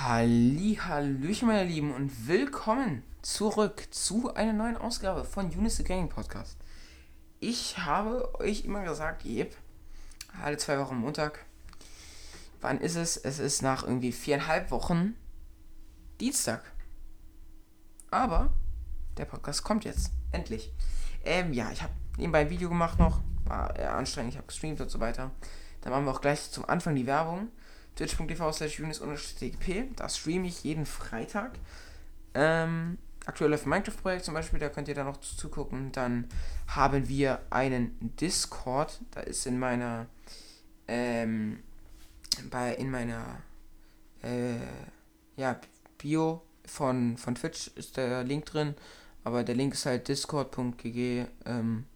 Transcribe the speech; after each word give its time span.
Halli, 0.00 0.76
Hallöchen, 0.84 1.46
meine 1.46 1.62
Lieben, 1.62 1.94
und 1.94 2.26
willkommen 2.26 3.04
zurück 3.22 3.86
zu 3.92 4.34
einer 4.34 4.52
neuen 4.52 4.76
Ausgabe 4.76 5.24
von 5.24 5.48
Unis 5.50 5.76
the 5.76 5.84
Gaming 5.84 6.08
Podcast. 6.08 6.58
Ich 7.38 7.78
habe 7.78 8.34
euch 8.40 8.64
immer 8.64 8.82
gesagt, 8.82 9.22
jep, 9.22 9.56
alle 10.42 10.56
zwei 10.56 10.80
Wochen 10.80 10.96
Montag. 10.96 11.46
Wann 12.60 12.80
ist 12.80 12.96
es? 12.96 13.16
Es 13.16 13.38
ist 13.38 13.62
nach 13.62 13.84
irgendwie 13.84 14.10
viereinhalb 14.10 14.72
Wochen 14.72 15.14
Dienstag. 16.20 16.72
Aber 18.10 18.52
der 19.16 19.26
Podcast 19.26 19.62
kommt 19.62 19.84
jetzt. 19.84 20.10
Endlich. 20.32 20.72
Ähm, 21.24 21.52
ja, 21.52 21.70
ich 21.70 21.84
habe 21.84 21.92
nebenbei 22.16 22.40
ein 22.40 22.50
Video 22.50 22.68
gemacht 22.68 22.98
noch. 22.98 23.20
War 23.44 23.76
eher 23.76 23.94
anstrengend, 23.94 24.32
ich 24.32 24.38
habe 24.38 24.48
gestreamt 24.48 24.80
und 24.80 24.90
so 24.90 24.98
weiter. 24.98 25.30
Dann 25.82 25.92
machen 25.92 26.04
wir 26.04 26.10
auch 26.10 26.20
gleich 26.20 26.50
zum 26.50 26.68
Anfang 26.68 26.96
die 26.96 27.06
Werbung 27.06 27.48
twitch.tv 27.96 28.52
slash 28.52 28.80
unis-tgp. 28.80 29.94
Da 29.96 30.08
streame 30.08 30.48
ich 30.48 30.64
jeden 30.64 30.86
Freitag. 30.86 31.52
Ähm, 32.34 32.98
aktuell 33.26 33.50
läuft 33.50 33.66
Minecraft-Projekt 33.66 34.24
zum 34.24 34.34
Beispiel, 34.34 34.58
da 34.58 34.68
könnt 34.68 34.88
ihr 34.88 34.94
da 34.94 35.04
noch 35.04 35.18
zugucken. 35.18 35.92
Dann 35.92 36.28
haben 36.66 37.08
wir 37.08 37.40
einen 37.50 37.96
Discord, 38.20 39.00
da 39.12 39.20
ist 39.20 39.46
in 39.46 39.58
meiner, 39.58 40.06
ähm, 40.88 41.62
bei, 42.50 42.74
in 42.74 42.90
meiner, 42.90 43.38
äh, 44.22 44.56
ja, 45.36 45.60
Bio 45.98 46.42
von, 46.66 47.16
von 47.16 47.34
Twitch 47.34 47.68
ist 47.76 47.96
der 47.96 48.24
Link 48.24 48.46
drin, 48.46 48.74
aber 49.22 49.44
der 49.44 49.54
Link 49.54 49.74
ist 49.74 49.86
halt 49.86 50.08
discord.gg 50.08 51.26
ähm, 51.46 51.86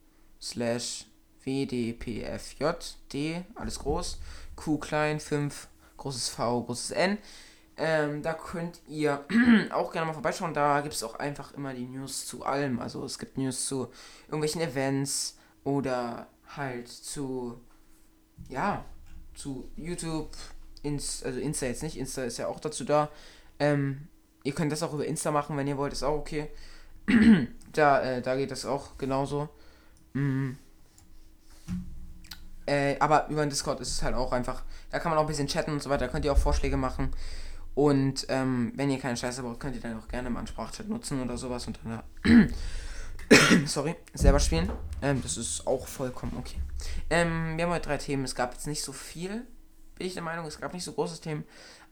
slash 0.40 1.06
wdpfjd, 1.44 3.44
alles 3.54 3.78
groß, 3.80 4.18
q 4.56 4.78
klein 4.78 5.20
5 5.20 5.68
großes 5.98 6.30
V, 6.30 6.62
großes 6.62 6.92
N. 6.92 7.18
Ähm, 7.76 8.22
da 8.22 8.32
könnt 8.34 8.80
ihr 8.88 9.24
auch 9.70 9.92
gerne 9.92 10.06
mal 10.06 10.12
vorbeischauen. 10.12 10.54
Da 10.54 10.80
gibt 10.80 10.94
es 10.94 11.04
auch 11.04 11.14
einfach 11.14 11.52
immer 11.52 11.74
die 11.74 11.86
News 11.86 12.26
zu 12.26 12.44
allem. 12.44 12.80
Also 12.80 13.04
es 13.04 13.18
gibt 13.18 13.38
News 13.38 13.66
zu 13.66 13.88
irgendwelchen 14.26 14.62
Events 14.62 15.36
oder 15.62 16.26
halt 16.56 16.88
zu, 16.88 17.60
ja, 18.48 18.84
zu 19.34 19.70
YouTube, 19.76 20.30
Inst 20.82 21.24
also 21.24 21.38
Insta 21.38 21.66
jetzt 21.66 21.82
nicht, 21.82 21.96
Insta 21.96 22.24
ist 22.24 22.38
ja 22.38 22.48
auch 22.48 22.60
dazu 22.60 22.84
da. 22.84 23.10
Ähm, 23.60 24.08
ihr 24.42 24.52
könnt 24.54 24.72
das 24.72 24.82
auch 24.82 24.94
über 24.94 25.06
Insta 25.06 25.30
machen, 25.30 25.56
wenn 25.56 25.66
ihr 25.68 25.76
wollt, 25.76 25.92
ist 25.92 26.02
auch 26.02 26.18
okay. 26.18 26.48
da, 27.72 28.02
äh, 28.02 28.22
da 28.22 28.36
geht 28.36 28.50
das 28.50 28.64
auch 28.64 28.98
genauso. 28.98 29.48
Mm. 30.14 30.52
Äh, 32.68 32.96
aber 33.00 33.28
über 33.28 33.44
den 33.44 33.50
Discord 33.50 33.80
ist 33.80 33.88
es 33.88 34.02
halt 34.02 34.14
auch 34.14 34.32
einfach, 34.32 34.62
da 34.90 34.98
kann 34.98 35.10
man 35.10 35.18
auch 35.18 35.22
ein 35.22 35.28
bisschen 35.28 35.46
chatten 35.46 35.72
und 35.72 35.82
so 35.82 35.88
weiter, 35.88 36.06
da 36.06 36.12
könnt 36.12 36.24
ihr 36.26 36.32
auch 36.32 36.38
Vorschläge 36.38 36.76
machen. 36.76 37.10
Und 37.74 38.26
ähm, 38.28 38.72
wenn 38.74 38.90
ihr 38.90 38.98
keine 38.98 39.16
Scheiße 39.16 39.42
braucht, 39.42 39.60
könnt 39.60 39.74
ihr 39.74 39.80
dann 39.80 39.98
auch 39.98 40.08
gerne 40.08 40.28
mal 40.28 40.40
einen 40.40 40.48
Sprachchat 40.48 40.88
nutzen 40.88 41.22
oder 41.22 41.38
sowas 41.38 41.66
und 41.66 41.78
dann 41.82 42.52
sorry, 43.66 43.94
selber 44.12 44.40
spielen. 44.40 44.70
Ähm, 45.00 45.22
das 45.22 45.38
ist 45.38 45.66
auch 45.66 45.86
vollkommen 45.86 46.32
okay. 46.36 46.56
Ähm, 47.08 47.56
wir 47.56 47.64
haben 47.64 47.72
heute 47.72 47.88
drei 47.88 47.96
Themen. 47.96 48.24
Es 48.24 48.34
gab 48.34 48.52
jetzt 48.52 48.66
nicht 48.66 48.82
so 48.82 48.92
viel, 48.92 49.46
bin 49.96 50.06
ich 50.06 50.14
der 50.14 50.22
Meinung. 50.22 50.44
Es 50.44 50.60
gab 50.60 50.74
nicht 50.74 50.84
so 50.84 50.92
große 50.92 51.20
Themen. 51.20 51.44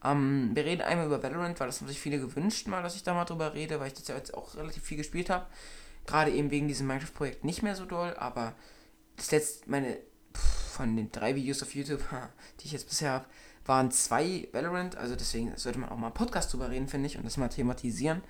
Ähm, 0.03 0.51
wir 0.53 0.65
reden 0.65 0.81
einmal 0.81 1.07
über 1.07 1.23
Valorant, 1.23 1.59
weil 1.59 1.67
das 1.67 1.81
haben 1.81 1.87
sich 1.87 1.99
viele 1.99 2.19
gewünscht, 2.19 2.67
mal, 2.67 2.83
dass 2.83 2.95
ich 2.95 3.03
da 3.03 3.13
mal 3.13 3.25
drüber 3.25 3.53
rede, 3.53 3.79
weil 3.79 3.87
ich 3.87 3.93
das 3.93 4.07
ja 4.07 4.15
jetzt 4.15 4.33
auch 4.33 4.55
relativ 4.55 4.83
viel 4.83 4.97
gespielt 4.97 5.29
habe. 5.31 5.47
Gerade 6.05 6.31
eben 6.31 6.51
wegen 6.51 6.67
diesem 6.67 6.85
Minecraft-Projekt 6.85 7.43
nicht 7.43 7.63
mehr 7.63 7.75
so 7.75 7.85
doll, 7.85 8.13
aber 8.17 8.53
das 9.15 9.31
letzte, 9.31 9.69
meine 9.69 9.97
von 10.77 10.95
den 10.95 11.11
drei 11.11 11.35
Videos 11.35 11.63
auf 11.63 11.75
YouTube, 11.75 12.03
die 12.59 12.65
ich 12.65 12.71
jetzt 12.71 12.87
bisher 12.87 13.11
habe, 13.11 13.25
waren 13.65 13.91
zwei 13.91 14.47
Valorant. 14.53 14.95
Also 14.95 15.15
deswegen 15.15 15.55
sollte 15.57 15.79
man 15.79 15.89
auch 15.89 15.97
mal 15.97 16.07
einen 16.07 16.13
Podcast 16.13 16.53
drüber 16.53 16.69
reden, 16.69 16.87
finde 16.87 17.07
ich, 17.07 17.17
und 17.17 17.25
das 17.25 17.37
mal 17.37 17.49
thematisieren. 17.49 18.21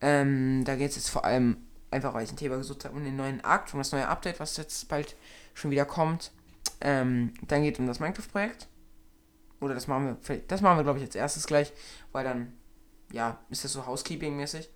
Ähm, 0.00 0.64
da 0.64 0.74
geht 0.76 0.90
es 0.90 0.96
jetzt 0.96 1.08
vor 1.08 1.24
allem 1.24 1.56
einfach, 1.90 2.12
weil 2.12 2.24
ich 2.24 2.30
ein 2.30 2.36
Thema 2.36 2.56
gesucht 2.56 2.84
habe, 2.84 2.96
um 2.96 3.04
den 3.04 3.16
neuen 3.16 3.42
Akt, 3.42 3.72
um 3.72 3.78
das 3.78 3.92
neue 3.92 4.08
Update, 4.08 4.40
was 4.40 4.56
jetzt 4.56 4.88
bald 4.88 5.16
schon 5.54 5.70
wieder 5.70 5.84
kommt. 5.84 6.32
Ähm, 6.80 7.32
dann 7.46 7.62
geht 7.62 7.74
es 7.74 7.80
um 7.80 7.86
das 7.86 8.00
Minecraft-Projekt. 8.00 8.66
Oder 9.60 9.74
das 9.74 9.86
machen 9.86 10.18
wir, 10.20 10.38
das 10.48 10.60
machen 10.60 10.78
wir, 10.78 10.82
glaube 10.82 10.98
ich, 10.98 11.04
als 11.04 11.14
erstes 11.14 11.46
gleich, 11.46 11.72
weil 12.12 12.24
dann, 12.24 12.52
ja, 13.12 13.38
ist 13.48 13.64
das 13.64 13.72
so 13.72 13.86
Housekeeping-mäßig. 13.86 14.68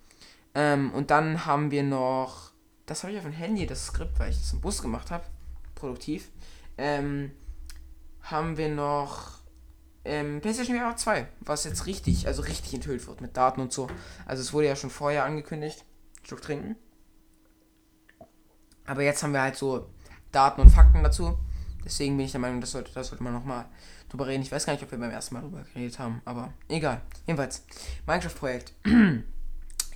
Ähm, 0.55 0.91
und 0.93 1.11
dann 1.11 1.45
haben 1.45 1.69
wir 1.69 1.83
noch, 1.83 2.51
das 2.87 3.03
habe 3.03 3.13
ich 3.13 3.19
auf 3.19 3.25
dem 3.25 3.33
Handy, 3.33 3.67
das 3.67 3.85
Skript, 3.87 4.17
weil 4.17 4.31
ich 4.31 4.39
das 4.39 4.53
im 4.53 4.61
Bus 4.61 4.81
gemacht 4.81 5.11
habe, 5.11 5.25
produktiv 5.75 6.29
ähm, 6.81 7.31
haben 8.23 8.57
wir 8.57 8.69
noch 8.69 9.39
ähm, 10.03 10.41
PlayStation 10.41 10.77
VR 10.77 10.95
2, 10.95 11.27
was 11.41 11.63
jetzt 11.63 11.85
richtig, 11.85 12.25
also 12.25 12.41
richtig 12.41 12.73
enthüllt 12.73 13.05
wird 13.07 13.21
mit 13.21 13.37
Daten 13.37 13.61
und 13.61 13.71
so. 13.71 13.87
Also 14.25 14.41
es 14.41 14.51
wurde 14.51 14.67
ja 14.67 14.75
schon 14.75 14.89
vorher 14.89 15.23
angekündigt. 15.23 15.85
Schluck 16.23 16.41
trinken. 16.41 16.75
Aber 18.87 19.03
jetzt 19.03 19.21
haben 19.21 19.33
wir 19.33 19.43
halt 19.43 19.57
so 19.57 19.89
Daten 20.31 20.61
und 20.61 20.69
Fakten 20.71 21.03
dazu. 21.03 21.37
Deswegen 21.85 22.17
bin 22.17 22.25
ich 22.25 22.31
der 22.31 22.41
Meinung, 22.41 22.61
das 22.61 22.71
sollte, 22.71 22.91
das 22.93 23.09
sollte 23.09 23.23
man 23.23 23.33
nochmal 23.33 23.65
drüber 24.09 24.25
reden. 24.25 24.41
Ich 24.41 24.51
weiß 24.51 24.65
gar 24.65 24.73
nicht, 24.73 24.83
ob 24.83 24.91
wir 24.91 24.97
beim 24.97 25.11
ersten 25.11 25.35
Mal 25.35 25.41
drüber 25.41 25.63
geredet 25.73 25.99
haben, 25.99 26.21
aber 26.25 26.51
egal. 26.67 27.01
Jedenfalls, 27.27 27.63
Minecraft-Projekt. 28.07 28.73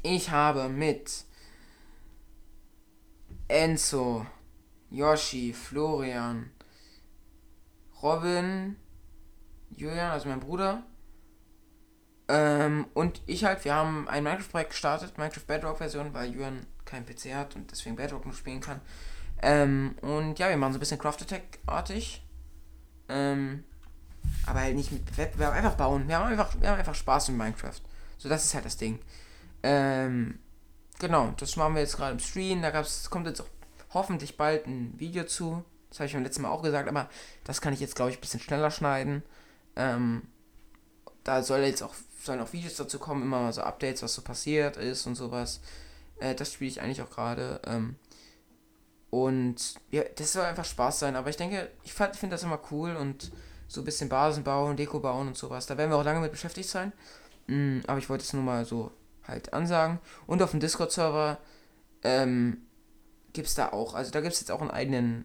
Ich 0.08 0.30
habe 0.30 0.70
mit 0.70 1.26
Enzo, 3.48 4.28
Yoshi, 4.92 5.52
Florian, 5.52 6.52
Robin, 8.06 8.76
Julian, 9.72 10.12
also 10.12 10.30
mein 10.30 10.40
Bruder. 10.40 10.84
Ähm, 12.28 12.86
und 12.94 13.20
ich 13.26 13.46
halt, 13.46 13.66
wir 13.66 13.74
haben 13.74 14.08
ein 14.08 14.24
Minecraft-Projekt 14.24 14.70
gestartet, 14.70 15.18
Minecraft 15.18 15.48
Bedrock-Version, 15.48 16.14
weil 16.14 16.30
Julian 16.32 16.68
kein 16.86 17.04
PC 17.04 17.34
hat 17.34 17.56
und 17.56 17.72
deswegen 17.72 17.96
Bedrock 17.96 18.26
nur 18.26 18.36
spielen 18.36 18.62
kann. 18.62 18.80
Ähm, 19.42 19.96
und 20.02 20.38
ja, 20.38 20.50
wir 20.50 20.58
machen 20.58 20.74
so 20.74 20.78
ein 20.78 20.82
bisschen 20.82 21.00
Craft 21.00 21.24
Attack-artig. 21.24 22.24
Ähm, 23.10 23.64
aber 24.46 24.60
halt 24.60 24.76
nicht 24.76 24.92
mit 24.92 25.18
Wettbewerb, 25.18 25.54
einfach 25.54 25.74
bauen. 25.74 26.08
Wir 26.08 26.20
haben 26.20 26.28
einfach, 26.28 26.54
wir 26.62 26.70
haben 26.70 26.78
einfach 26.78 26.94
Spaß 26.94 27.30
in 27.30 27.38
Minecraft. 27.38 27.82
So, 28.20 28.30
das 28.30 28.46
ist 28.46 28.54
halt 28.54 28.66
das 28.66 28.78
Ding. 28.78 29.00
Ähm, 29.64 30.38
genau, 31.00 31.34
das 31.38 31.56
machen 31.56 31.74
wir 31.74 31.82
jetzt 31.82 31.98
gerade 31.98 32.12
im 32.14 32.20
Stream. 32.20 32.62
Da 32.62 32.70
gab's, 32.70 33.10
kommt 33.10 33.26
jetzt 33.26 33.42
auch 33.42 33.50
hoffentlich 33.96 34.38
bald 34.38 34.68
ein 34.68 34.94
Video 35.00 35.24
zu. 35.24 35.66
Das 35.96 36.02
habe 36.02 36.08
ich 36.08 36.14
beim 36.14 36.24
letzten 36.24 36.42
Mal 36.42 36.50
auch 36.50 36.62
gesagt, 36.62 36.90
aber 36.90 37.10
das 37.46 37.62
kann 37.62 37.72
ich 37.72 37.80
jetzt, 37.80 37.96
glaube 37.96 38.12
ich, 38.12 38.18
ein 38.18 38.22
bisschen 38.22 38.42
schneller 38.42 38.70
schneiden. 38.70 39.24
Ähm, 39.78 40.24
da 41.24 41.42
soll 41.42 41.62
jetzt 41.62 41.84
auch, 41.84 41.94
sollen 42.22 42.42
auch 42.42 42.52
Videos 42.52 42.76
dazu 42.76 43.00
kommen, 43.00 43.22
immer 43.22 43.40
mal 43.40 43.54
so 43.54 43.62
Updates, 43.62 44.04
was 44.04 44.14
so 44.14 44.22
passiert 44.22 44.76
ist 44.76 45.06
und 45.06 45.16
sowas. 45.16 45.62
Äh, 46.20 46.36
das 46.36 46.52
spiele 46.52 46.70
ich 46.70 46.82
eigentlich 46.82 47.02
auch 47.02 47.10
gerade. 47.10 47.62
Ähm, 47.66 47.96
und 49.10 49.76
ja, 49.90 50.04
das 50.18 50.34
soll 50.34 50.44
einfach 50.44 50.66
Spaß 50.66 51.00
sein. 51.00 51.16
Aber 51.16 51.30
ich 51.30 51.38
denke, 51.38 51.72
ich 51.86 51.94
finde 51.94 52.28
das 52.28 52.44
immer 52.44 52.60
cool 52.72 52.98
und 52.98 53.32
so 53.70 53.80
ein 53.80 53.86
bisschen 53.86 54.10
Basen 54.10 54.44
bauen, 54.44 54.76
Deko 54.76 55.00
bauen 55.00 55.30
und 55.30 55.38
sowas. 55.38 55.66
Da 55.66 55.78
werden 55.78 55.92
wir 55.92 55.98
auch 55.98 56.04
lange 56.04 56.20
mit 56.20 56.32
beschäftigt 56.34 56.68
sein. 56.68 56.92
Mm, 57.48 57.80
aber 57.88 58.00
ich 58.00 58.10
wollte 58.10 58.26
es 58.26 58.34
nur 58.34 58.44
mal 58.44 58.66
so 58.66 58.92
halt 59.24 59.54
ansagen. 59.54 60.00
Und 60.28 60.42
auf 60.42 60.52
dem 60.52 60.60
Discord-Server 60.60 61.38
ähm, 62.04 62.66
gibt 63.32 63.48
es 63.48 63.56
da 63.56 63.70
auch, 63.70 63.94
also 63.94 64.12
da 64.12 64.20
gibt 64.20 64.34
es 64.34 64.42
jetzt 64.42 64.52
auch 64.52 64.60
einen 64.60 64.72
eigenen 64.72 65.24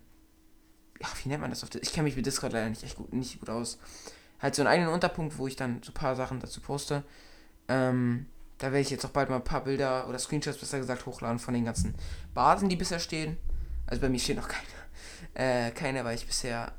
wie 1.23 1.29
nennt 1.29 1.41
man 1.41 1.51
das 1.51 1.63
auf 1.63 1.71
Ich 1.81 1.93
kenne 1.93 2.05
mich 2.05 2.17
mit 2.17 2.27
Discord 2.27 2.53
leider 2.53 2.69
nicht 2.69 2.83
echt 2.83 2.97
gut, 2.97 3.13
nicht 3.13 3.41
gut 3.41 3.51
aus. 3.51 3.79
Halt 4.41 4.55
so 4.55 4.63
einen 4.63 4.69
eigenen 4.69 4.93
Unterpunkt, 4.93 5.39
wo 5.39 5.47
ich 5.47 5.57
dann 5.57 5.83
so 5.83 5.91
ein 5.91 5.95
paar 5.95 6.17
Sachen 6.17 6.41
dazu 6.41 6.61
poste. 6.61 7.03
Ähm, 7.69 8.27
da 8.59 8.67
werde 8.67 8.81
ich 8.81 8.91
jetzt 8.91 9.05
auch 9.05 9.11
bald 9.11 9.31
mal 9.31 9.37
ein 9.37 9.45
paar 9.45 9.65
Bilder 9.65 10.09
oder 10.09 10.19
Screenshots 10.19 10.59
besser 10.59 10.79
gesagt 10.79 11.07
hochladen 11.07 11.39
von 11.39 11.55
den 11.55 11.65
ganzen 11.65 11.95
Basen, 12.35 12.69
die 12.69 12.77
bisher 12.77 12.99
stehen. 12.99 13.39
Also 13.87 14.01
bei 14.03 14.09
mir 14.09 14.19
steht 14.19 14.37
noch 14.37 14.49
keine. 14.49 14.67
Äh, 15.35 15.71
keine, 15.71 16.05
weil 16.05 16.15
ich 16.15 16.27
bisher. 16.27 16.73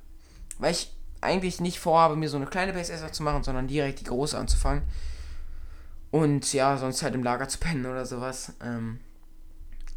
Weil 0.60 0.72
ich 0.72 0.94
eigentlich 1.22 1.60
nicht 1.60 1.80
vorhabe, 1.80 2.16
mir 2.16 2.30
so 2.30 2.38
eine 2.38 2.48
kleine 2.48 2.74
Base 2.74 2.92
erstmal 2.92 3.14
zu 3.14 3.24
machen, 3.24 3.44
sondern 3.44 3.68
direkt 3.68 4.00
die 4.00 4.06
große 4.06 4.38
anzufangen. 4.38 4.84
Und 6.12 6.52
ja, 6.54 6.78
sonst 6.78 7.04
halt 7.04 7.16
im 7.16 7.24
Lager 7.24 7.48
zu 7.48 7.58
pennen 7.58 7.86
oder 7.86 8.06
sowas. 8.06 8.54
Ähm, 8.62 9.00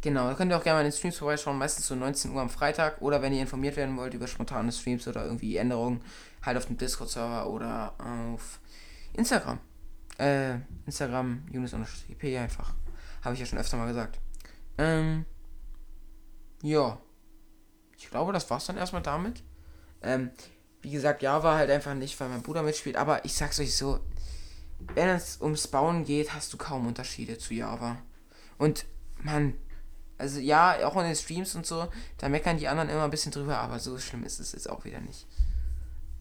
Genau, 0.05 0.27
da 0.27 0.35
könnt 0.35 0.51
ihr 0.51 0.57
auch 0.59 0.63
gerne 0.63 0.77
mal 0.77 0.85
in 0.85 0.91
den 0.91 0.95
Streams 0.95 1.17
vorbeischauen, 1.17 1.57
meistens 1.57 1.87
so 1.87 1.95
19 1.95 2.31
Uhr 2.31 2.39
am 2.39 2.51
Freitag. 2.51 3.01
Oder 3.01 3.23
wenn 3.23 3.33
ihr 3.33 3.41
informiert 3.41 3.75
werden 3.75 3.97
wollt 3.97 4.13
über 4.13 4.27
spontane 4.27 4.71
Streams 4.71 5.07
oder 5.07 5.25
irgendwie 5.25 5.57
Änderungen, 5.57 5.99
halt 6.43 6.57
auf 6.57 6.67
dem 6.67 6.77
Discord-Server 6.77 7.49
oder 7.49 7.95
auf 7.97 8.59
Instagram. 9.13 9.57
Äh, 10.19 10.59
Instagram, 10.85 11.47
Unis-IP 11.51 12.37
einfach. 12.37 12.75
Habe 13.23 13.33
ich 13.33 13.39
ja 13.39 13.47
schon 13.47 13.57
öfter 13.57 13.77
mal 13.77 13.87
gesagt. 13.87 14.19
Ähm, 14.77 15.25
ja. 16.61 16.99
Ich 17.97 18.11
glaube, 18.11 18.31
das 18.31 18.47
war's 18.51 18.67
dann 18.67 18.77
erstmal 18.77 19.01
damit. 19.01 19.41
Ähm, 20.03 20.29
wie 20.83 20.91
gesagt, 20.91 21.23
Java 21.23 21.55
halt 21.55 21.71
einfach 21.71 21.95
nicht, 21.95 22.19
weil 22.19 22.29
mein 22.29 22.43
Bruder 22.43 22.61
mitspielt. 22.61 22.95
Aber 22.95 23.25
ich 23.25 23.33
sag's 23.33 23.59
euch 23.59 23.75
so, 23.75 24.01
wenn 24.93 25.09
es 25.09 25.41
ums 25.41 25.65
Bauen 25.65 26.05
geht, 26.05 26.35
hast 26.35 26.53
du 26.53 26.57
kaum 26.57 26.85
Unterschiede 26.85 27.39
zu 27.39 27.55
Java. 27.55 27.97
Und 28.59 28.85
man, 29.23 29.55
also 30.17 30.39
ja, 30.39 30.85
auch 30.87 30.95
in 30.97 31.03
den 31.03 31.15
Streams 31.15 31.55
und 31.55 31.65
so, 31.65 31.87
da 32.17 32.29
meckern 32.29 32.57
die 32.57 32.67
anderen 32.67 32.89
immer 32.89 33.03
ein 33.03 33.11
bisschen 33.11 33.31
drüber, 33.31 33.57
aber 33.57 33.79
so 33.79 33.97
schlimm 33.99 34.23
ist 34.23 34.39
es 34.39 34.53
jetzt 34.53 34.69
auch 34.69 34.85
wieder 34.85 35.01
nicht. 35.01 35.27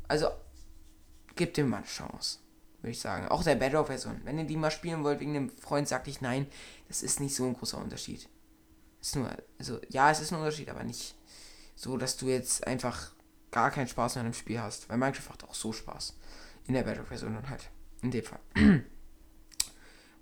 Also, 0.09 0.29
gib 1.37 1.55
dem 1.55 1.69
mal 1.69 1.79
eine 1.79 1.87
Chance. 1.87 2.39
würde 2.81 2.91
ich 2.91 3.01
sagen. 3.01 3.29
Auch 3.29 3.45
der 3.45 3.55
Bedrock-Version. 3.55 4.21
Wenn 4.25 4.39
ihr 4.39 4.45
die 4.45 4.57
mal 4.57 4.71
spielen 4.71 5.05
wollt 5.05 5.21
wegen 5.21 5.35
dem 5.35 5.51
Freund, 5.51 5.89
sagte 5.89 6.11
ich 6.11 6.21
nein, 6.21 6.47
das 6.89 7.03
ist 7.03 7.21
nicht 7.21 7.35
so 7.35 7.45
ein 7.45 7.55
großer 7.55 7.79
Unterschied. 7.79 8.29
Ist 9.01 9.17
nur, 9.17 9.31
also 9.59 9.81
ja, 9.89 10.11
es 10.11 10.21
ist 10.21 10.33
ein 10.33 10.39
Unterschied, 10.39 10.69
aber 10.69 10.83
nicht 10.83 11.15
so, 11.77 11.97
dass 11.97 12.17
du 12.17 12.27
jetzt 12.27 12.67
einfach 12.67 13.13
gar 13.51 13.71
keinen 13.71 13.89
Spaß 13.89 14.17
mehr 14.17 14.25
an 14.25 14.31
dem 14.31 14.35
Spiel 14.35 14.61
hast. 14.61 14.89
Weil 14.89 14.99
Minecraft 14.99 15.29
macht 15.29 15.45
auch 15.45 15.55
so 15.55 15.73
Spaß. 15.73 16.15
In 16.67 16.75
der 16.75 16.83
Bedrock-Version 16.83 17.35
dann 17.35 17.49
halt. 17.49 17.71
In 18.03 18.11
dem 18.11 18.25
Fall. 18.25 18.41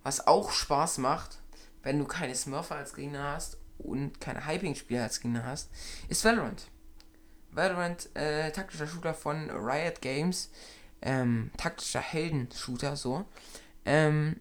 Was 0.03 0.27
auch 0.27 0.51
Spaß 0.51 0.99
macht, 0.99 1.39
wenn 1.83 1.99
du 1.99 2.05
keine 2.05 2.35
Smurfer 2.35 2.77
als 2.77 2.95
Gegner 2.95 3.33
hast 3.33 3.57
und 3.82 4.20
keine 4.20 4.46
Hyping-Spieler 4.46 5.05
als 5.05 5.20
Gegner 5.20 5.44
hast, 5.44 5.70
ist 6.08 6.25
Valorant. 6.25 6.69
Valorant, 7.50 8.08
äh, 8.14 8.50
taktischer 8.50 8.87
Shooter 8.87 9.14
von 9.14 9.50
Riot 9.50 10.00
Games, 10.00 10.50
ähm, 11.02 11.50
taktischer 11.56 12.00
Helden-Shooter, 12.00 12.96
so. 12.96 13.25
Ähm, 13.84 14.40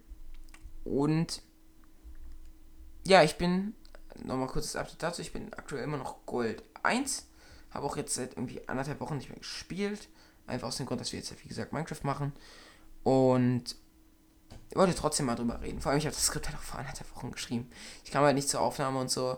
und 0.83 1.41
ja, 3.05 3.23
ich 3.23 3.37
bin, 3.37 3.73
nochmal 4.23 4.47
kurzes 4.47 4.75
Update 4.75 5.03
dazu, 5.03 5.21
ich 5.21 5.33
bin 5.33 5.53
aktuell 5.53 5.83
immer 5.83 5.97
noch 5.97 6.25
Gold 6.25 6.63
1, 6.83 7.27
habe 7.71 7.85
auch 7.85 7.97
jetzt 7.97 8.13
seit 8.13 8.33
irgendwie 8.33 8.67
anderthalb 8.67 8.99
Wochen 8.99 9.17
nicht 9.17 9.29
mehr 9.29 9.39
gespielt, 9.39 10.07
einfach 10.47 10.67
aus 10.67 10.77
dem 10.77 10.85
Grund, 10.85 11.01
dass 11.01 11.11
wir 11.11 11.19
jetzt, 11.19 11.33
wie 11.43 11.47
gesagt, 11.47 11.73
Minecraft 11.73 12.03
machen. 12.03 12.33
Und 13.03 13.75
ich 14.71 14.77
wollte 14.77 14.95
trotzdem 14.95 15.25
mal 15.25 15.35
drüber 15.35 15.61
reden. 15.61 15.81
Vor 15.81 15.91
allem, 15.91 15.99
ich 15.99 16.05
habe 16.05 16.15
das 16.15 16.25
Skript 16.25 16.47
halt 16.47 16.57
auch 16.57 16.63
vor 16.63 16.79
anderthalb 16.79 17.13
Wochen 17.13 17.31
geschrieben. 17.31 17.69
Ich 18.05 18.11
kam 18.11 18.23
halt 18.23 18.35
nicht 18.35 18.47
zur 18.47 18.61
Aufnahme 18.61 18.99
und 18.99 19.11
so. 19.11 19.37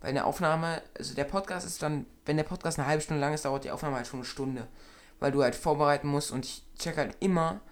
Weil 0.00 0.10
eine 0.10 0.26
Aufnahme, 0.26 0.82
also 0.98 1.14
der 1.14 1.24
Podcast 1.24 1.66
ist 1.66 1.82
dann, 1.82 2.04
wenn 2.26 2.36
der 2.36 2.44
Podcast 2.44 2.78
eine 2.78 2.86
halbe 2.86 3.00
Stunde 3.00 3.22
lang 3.22 3.32
ist, 3.32 3.46
dauert 3.46 3.64
die 3.64 3.70
Aufnahme 3.70 3.96
halt 3.96 4.06
schon 4.06 4.20
eine 4.20 4.26
Stunde. 4.26 4.68
Weil 5.20 5.32
du 5.32 5.42
halt 5.42 5.54
vorbereiten 5.54 6.06
musst 6.06 6.30
und 6.30 6.44
ich 6.44 6.62
check 6.78 6.98
halt 6.98 7.16
immer, 7.20 7.62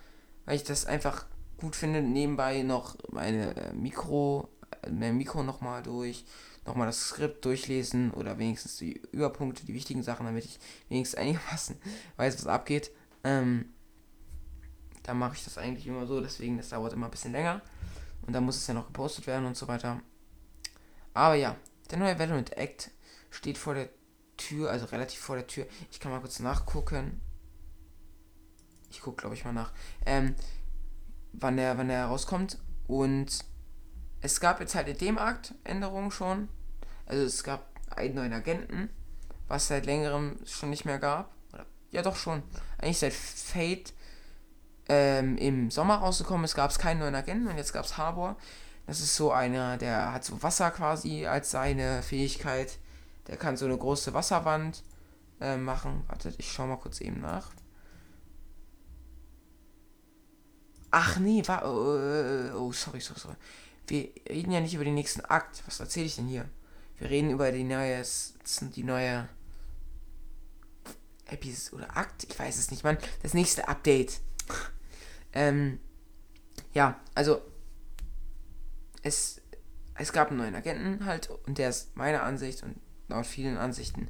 weil 0.47 0.57
ich 0.57 0.65
das 0.65 0.87
einfach 0.87 1.27
gut 1.59 1.77
finde, 1.77 2.01
nebenbei 2.01 2.63
noch 2.63 2.97
meine 3.11 3.55
äh, 3.57 3.75
Mikro, 3.75 4.49
mein 4.91 5.19
Mikro 5.19 5.43
nochmal 5.43 5.83
durch, 5.83 6.25
nochmal 6.65 6.87
das 6.87 7.09
Skript 7.09 7.45
durchlesen 7.45 8.11
oder 8.13 8.39
wenigstens 8.39 8.79
die 8.79 9.03
Überpunkte, 9.13 9.67
die 9.67 9.75
wichtigen 9.75 10.03
Sachen, 10.03 10.25
damit 10.25 10.47
ich 10.47 10.59
wenigstens 10.89 11.21
einigermaßen 11.21 11.77
weiß, 12.17 12.37
was 12.39 12.47
abgeht. 12.47 12.91
Ähm, 13.23 13.67
da 15.03 15.15
mache 15.15 15.35
ich 15.35 15.45
das 15.45 15.59
eigentlich 15.59 15.87
immer 15.87 16.07
so, 16.07 16.21
deswegen 16.21 16.57
das 16.57 16.71
dauert 16.71 16.93
immer 16.93 17.07
ein 17.07 17.11
bisschen 17.11 17.33
länger. 17.33 17.61
Und 18.27 18.33
dann 18.33 18.45
muss 18.45 18.57
es 18.57 18.67
ja 18.67 18.75
noch 18.75 18.87
gepostet 18.87 19.27
werden 19.27 19.47
und 19.47 19.57
so 19.57 19.67
weiter. 19.69 20.01
Aber 21.15 21.35
ja, 21.35 21.57
der 21.91 21.99
neue 21.99 22.19
Valorant 22.19 22.57
Act 22.57 22.91
steht 23.31 23.59
vor 23.59 23.75
der 23.75 23.89
Tür, 24.37 24.71
also 24.71 24.87
relativ 24.87 25.21
vor 25.21 25.37
der 25.37 25.47
Tür. 25.47 25.67
Ich 25.91 26.01
kann 26.01 26.13
mal 26.13 26.21
kurz 26.21 26.39
nachgucken. 26.39 27.21
Ich 28.91 29.01
gucke, 29.01 29.23
glaube 29.23 29.35
ich, 29.35 29.45
mal 29.45 29.53
nach. 29.53 29.73
Ähm, 30.07 30.35
wann 31.33 31.57
der, 31.57 31.77
wann 31.79 31.89
der 31.89 32.07
rauskommt. 32.07 32.59
Und 32.87 33.45
es 34.21 34.41
gab 34.41 34.61
jetzt 34.61 34.75
halt 34.75 34.89
in 34.89 34.99
dem 34.99 35.19
Akt 35.19 35.55
Änderungen 35.65 36.11
schon. 36.11 36.49
Also 37.07 37.25
es 37.25 37.43
gab 37.43 37.67
einen 37.91 38.15
neuen 38.15 38.33
Agenten, 38.33 38.89
was 39.49 39.69
seit 39.69 39.87
längerem 39.87 40.37
schon 40.45 40.71
nicht 40.71 40.85
mehr 40.85 40.99
gab. 40.99 41.35
Oder, 41.53 41.67
ja, 41.91 42.03
doch 42.03 42.17
schon. 42.17 42.43
Eigentlich 42.79 42.99
seit 42.99 43.13
Fate 43.13 43.93
ähm, 44.93 45.39
im 45.39 45.71
Sommer 45.71 45.97
rausgekommen 45.97 46.45
ist, 46.45 46.55
gab 46.55 46.71
es 46.71 46.79
keinen 46.79 47.01
neuen 47.01 47.15
Agenten 47.15 47.49
und 47.49 47.57
jetzt 47.57 47.73
gab 47.73 47.87
es 47.87 47.97
Harbor. 47.97 48.37
Das 48.87 49.01
ist 49.01 49.17
so 49.17 49.33
einer, 49.33 49.79
der 49.79 50.13
hat 50.13 50.23
so 50.23 50.43
Wasser 50.43 50.71
quasi 50.71 51.27
als 51.27 51.51
seine 51.51 52.03
Fähigkeit. 52.03 52.79
Der 53.27 53.39
kann 53.39 53.57
so 53.57 53.65
eine 53.65 53.79
große 53.79 54.13
Wasserwand 54.13 54.83
äh, 55.41 55.57
machen. 55.57 56.05
Wartet, 56.09 56.35
ich 56.39 56.53
schau 56.53 56.67
mal 56.67 56.77
kurz 56.77 57.01
eben 57.01 57.21
nach. 57.23 57.53
Ach 60.91 61.19
nee, 61.19 61.43
war. 61.47 61.65
Oh, 61.65 62.59
oh, 62.59 62.73
sorry, 62.73 63.01
sorry, 63.01 63.19
sorry. 63.19 63.37
Wir 63.87 64.11
reden 64.29 64.53
ja 64.53 64.61
nicht 64.61 64.75
über 64.75 64.85
den 64.85 64.95
nächsten 64.95 65.25
Akt. 65.25 65.63
Was 65.67 65.81
erzähle 65.81 66.07
ich 66.07 66.17
denn 66.17 66.27
hier? 66.27 66.47
Wir 66.99 67.09
reden 67.09 67.31
über 67.31 67.51
die 67.51 67.65
neue. 67.65 68.03
Die 68.77 68.85
neue. 68.85 69.27
Episode 71.27 71.85
oder 71.85 71.97
Akt? 71.97 72.25
Ich 72.25 72.39
weiß 72.39 72.59
es 72.59 72.71
nicht, 72.71 72.85
Mann. 72.85 72.99
Das 73.23 73.33
nächste 73.33 73.69
Update. 73.69 74.21
Ähm, 75.33 75.79
ja, 76.75 77.01
also 77.15 77.41
es, 79.03 79.41
es 79.95 80.13
gab 80.13 80.29
einen 80.29 80.39
neuen 80.39 80.55
Agenten 80.55 81.05
halt 81.05 81.31
und 81.47 81.59
der 81.59 81.71
ist 81.71 81.97
meiner 81.97 82.23
Ansicht 82.23 82.63
und 82.63 82.77
laut 83.09 83.27
vielen 83.27 83.57
Ansichten 83.57 84.09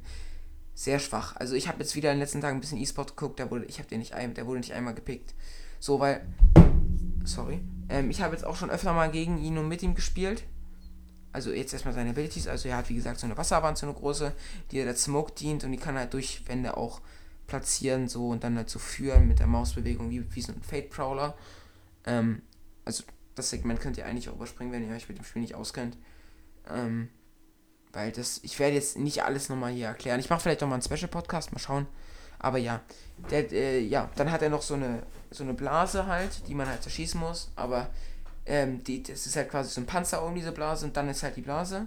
sehr 0.74 0.98
schwach. 0.98 1.36
Also 1.36 1.54
ich 1.54 1.68
habe 1.68 1.80
jetzt 1.80 1.94
wieder 1.96 2.10
in 2.10 2.16
den 2.16 2.22
letzten 2.22 2.40
Tagen 2.40 2.56
ein 2.56 2.60
bisschen 2.60 2.78
E-Sport 2.78 3.16
geguckt, 3.16 3.38
der 3.38 3.50
wurde, 3.50 3.64
ich 3.66 3.78
habe 3.78 3.88
den 3.88 3.98
nicht 3.98 4.14
ein, 4.14 4.34
der 4.34 4.46
wurde 4.46 4.60
nicht 4.60 4.72
einmal 4.72 4.94
gepickt. 4.94 5.34
So, 5.80 6.00
weil, 6.00 6.26
sorry, 7.24 7.60
ähm, 7.88 8.10
ich 8.10 8.22
habe 8.22 8.34
jetzt 8.34 8.44
auch 8.44 8.56
schon 8.56 8.70
öfter 8.70 8.92
mal 8.92 9.10
gegen 9.10 9.38
ihn 9.38 9.58
und 9.58 9.68
mit 9.68 9.82
ihm 9.82 9.94
gespielt. 9.94 10.44
Also 11.32 11.50
jetzt 11.50 11.72
erstmal 11.72 11.94
seine 11.94 12.10
Abilities, 12.10 12.46
also 12.46 12.68
er 12.68 12.76
hat 12.76 12.90
wie 12.90 12.94
gesagt 12.94 13.18
so 13.18 13.26
eine 13.26 13.38
Wasserwand, 13.38 13.78
so 13.78 13.86
eine 13.86 13.94
große, 13.94 14.32
die 14.70 14.76
der 14.76 14.94
Smoke 14.94 15.32
dient 15.32 15.64
und 15.64 15.72
die 15.72 15.78
kann 15.78 15.96
halt 15.96 16.12
durch 16.12 16.46
Wände 16.46 16.76
auch 16.76 17.00
platzieren 17.52 18.08
so 18.08 18.28
und 18.28 18.44
dann 18.44 18.56
halt 18.56 18.70
so 18.70 18.78
führen 18.78 19.28
mit 19.28 19.38
der 19.38 19.46
Mausbewegung 19.46 20.08
wie, 20.08 20.24
wie 20.34 20.40
so 20.40 20.52
ein 20.52 20.62
Fate 20.62 20.88
Prowler. 20.88 21.34
Ähm, 22.06 22.40
also 22.86 23.04
das 23.34 23.50
Segment 23.50 23.78
könnt 23.78 23.98
ihr 23.98 24.06
eigentlich 24.06 24.30
auch 24.30 24.36
überspringen, 24.36 24.72
wenn 24.72 24.88
ihr 24.88 24.96
euch 24.96 25.06
mit 25.06 25.18
dem 25.18 25.24
Spiel 25.24 25.42
nicht 25.42 25.54
auskennt. 25.54 25.98
Ähm, 26.70 27.10
weil 27.92 28.10
das, 28.10 28.40
ich 28.42 28.58
werde 28.58 28.74
jetzt 28.74 28.96
nicht 28.96 29.22
alles 29.22 29.50
nochmal 29.50 29.70
hier 29.70 29.88
erklären. 29.88 30.18
Ich 30.18 30.30
mache 30.30 30.40
vielleicht 30.40 30.62
nochmal 30.62 30.80
einen 30.80 30.82
Special-Podcast, 30.82 31.52
mal 31.52 31.58
schauen. 31.58 31.86
Aber 32.38 32.56
ja, 32.56 32.80
der, 33.30 33.52
äh, 33.52 33.80
ja, 33.80 34.10
dann 34.16 34.32
hat 34.32 34.40
er 34.40 34.48
noch 34.48 34.62
so 34.62 34.72
eine, 34.72 35.02
so 35.30 35.44
eine 35.44 35.52
Blase 35.52 36.06
halt, 36.06 36.48
die 36.48 36.54
man 36.54 36.68
halt 36.68 36.82
zerschießen 36.82 37.20
muss. 37.20 37.52
Aber 37.54 37.90
ähm, 38.46 38.82
die, 38.82 39.02
das 39.02 39.26
ist 39.26 39.36
halt 39.36 39.50
quasi 39.50 39.68
so 39.68 39.82
ein 39.82 39.86
Panzer 39.86 40.24
um 40.24 40.34
diese 40.34 40.52
Blase 40.52 40.86
und 40.86 40.96
dann 40.96 41.10
ist 41.10 41.22
halt 41.22 41.36
die 41.36 41.42
Blase. 41.42 41.86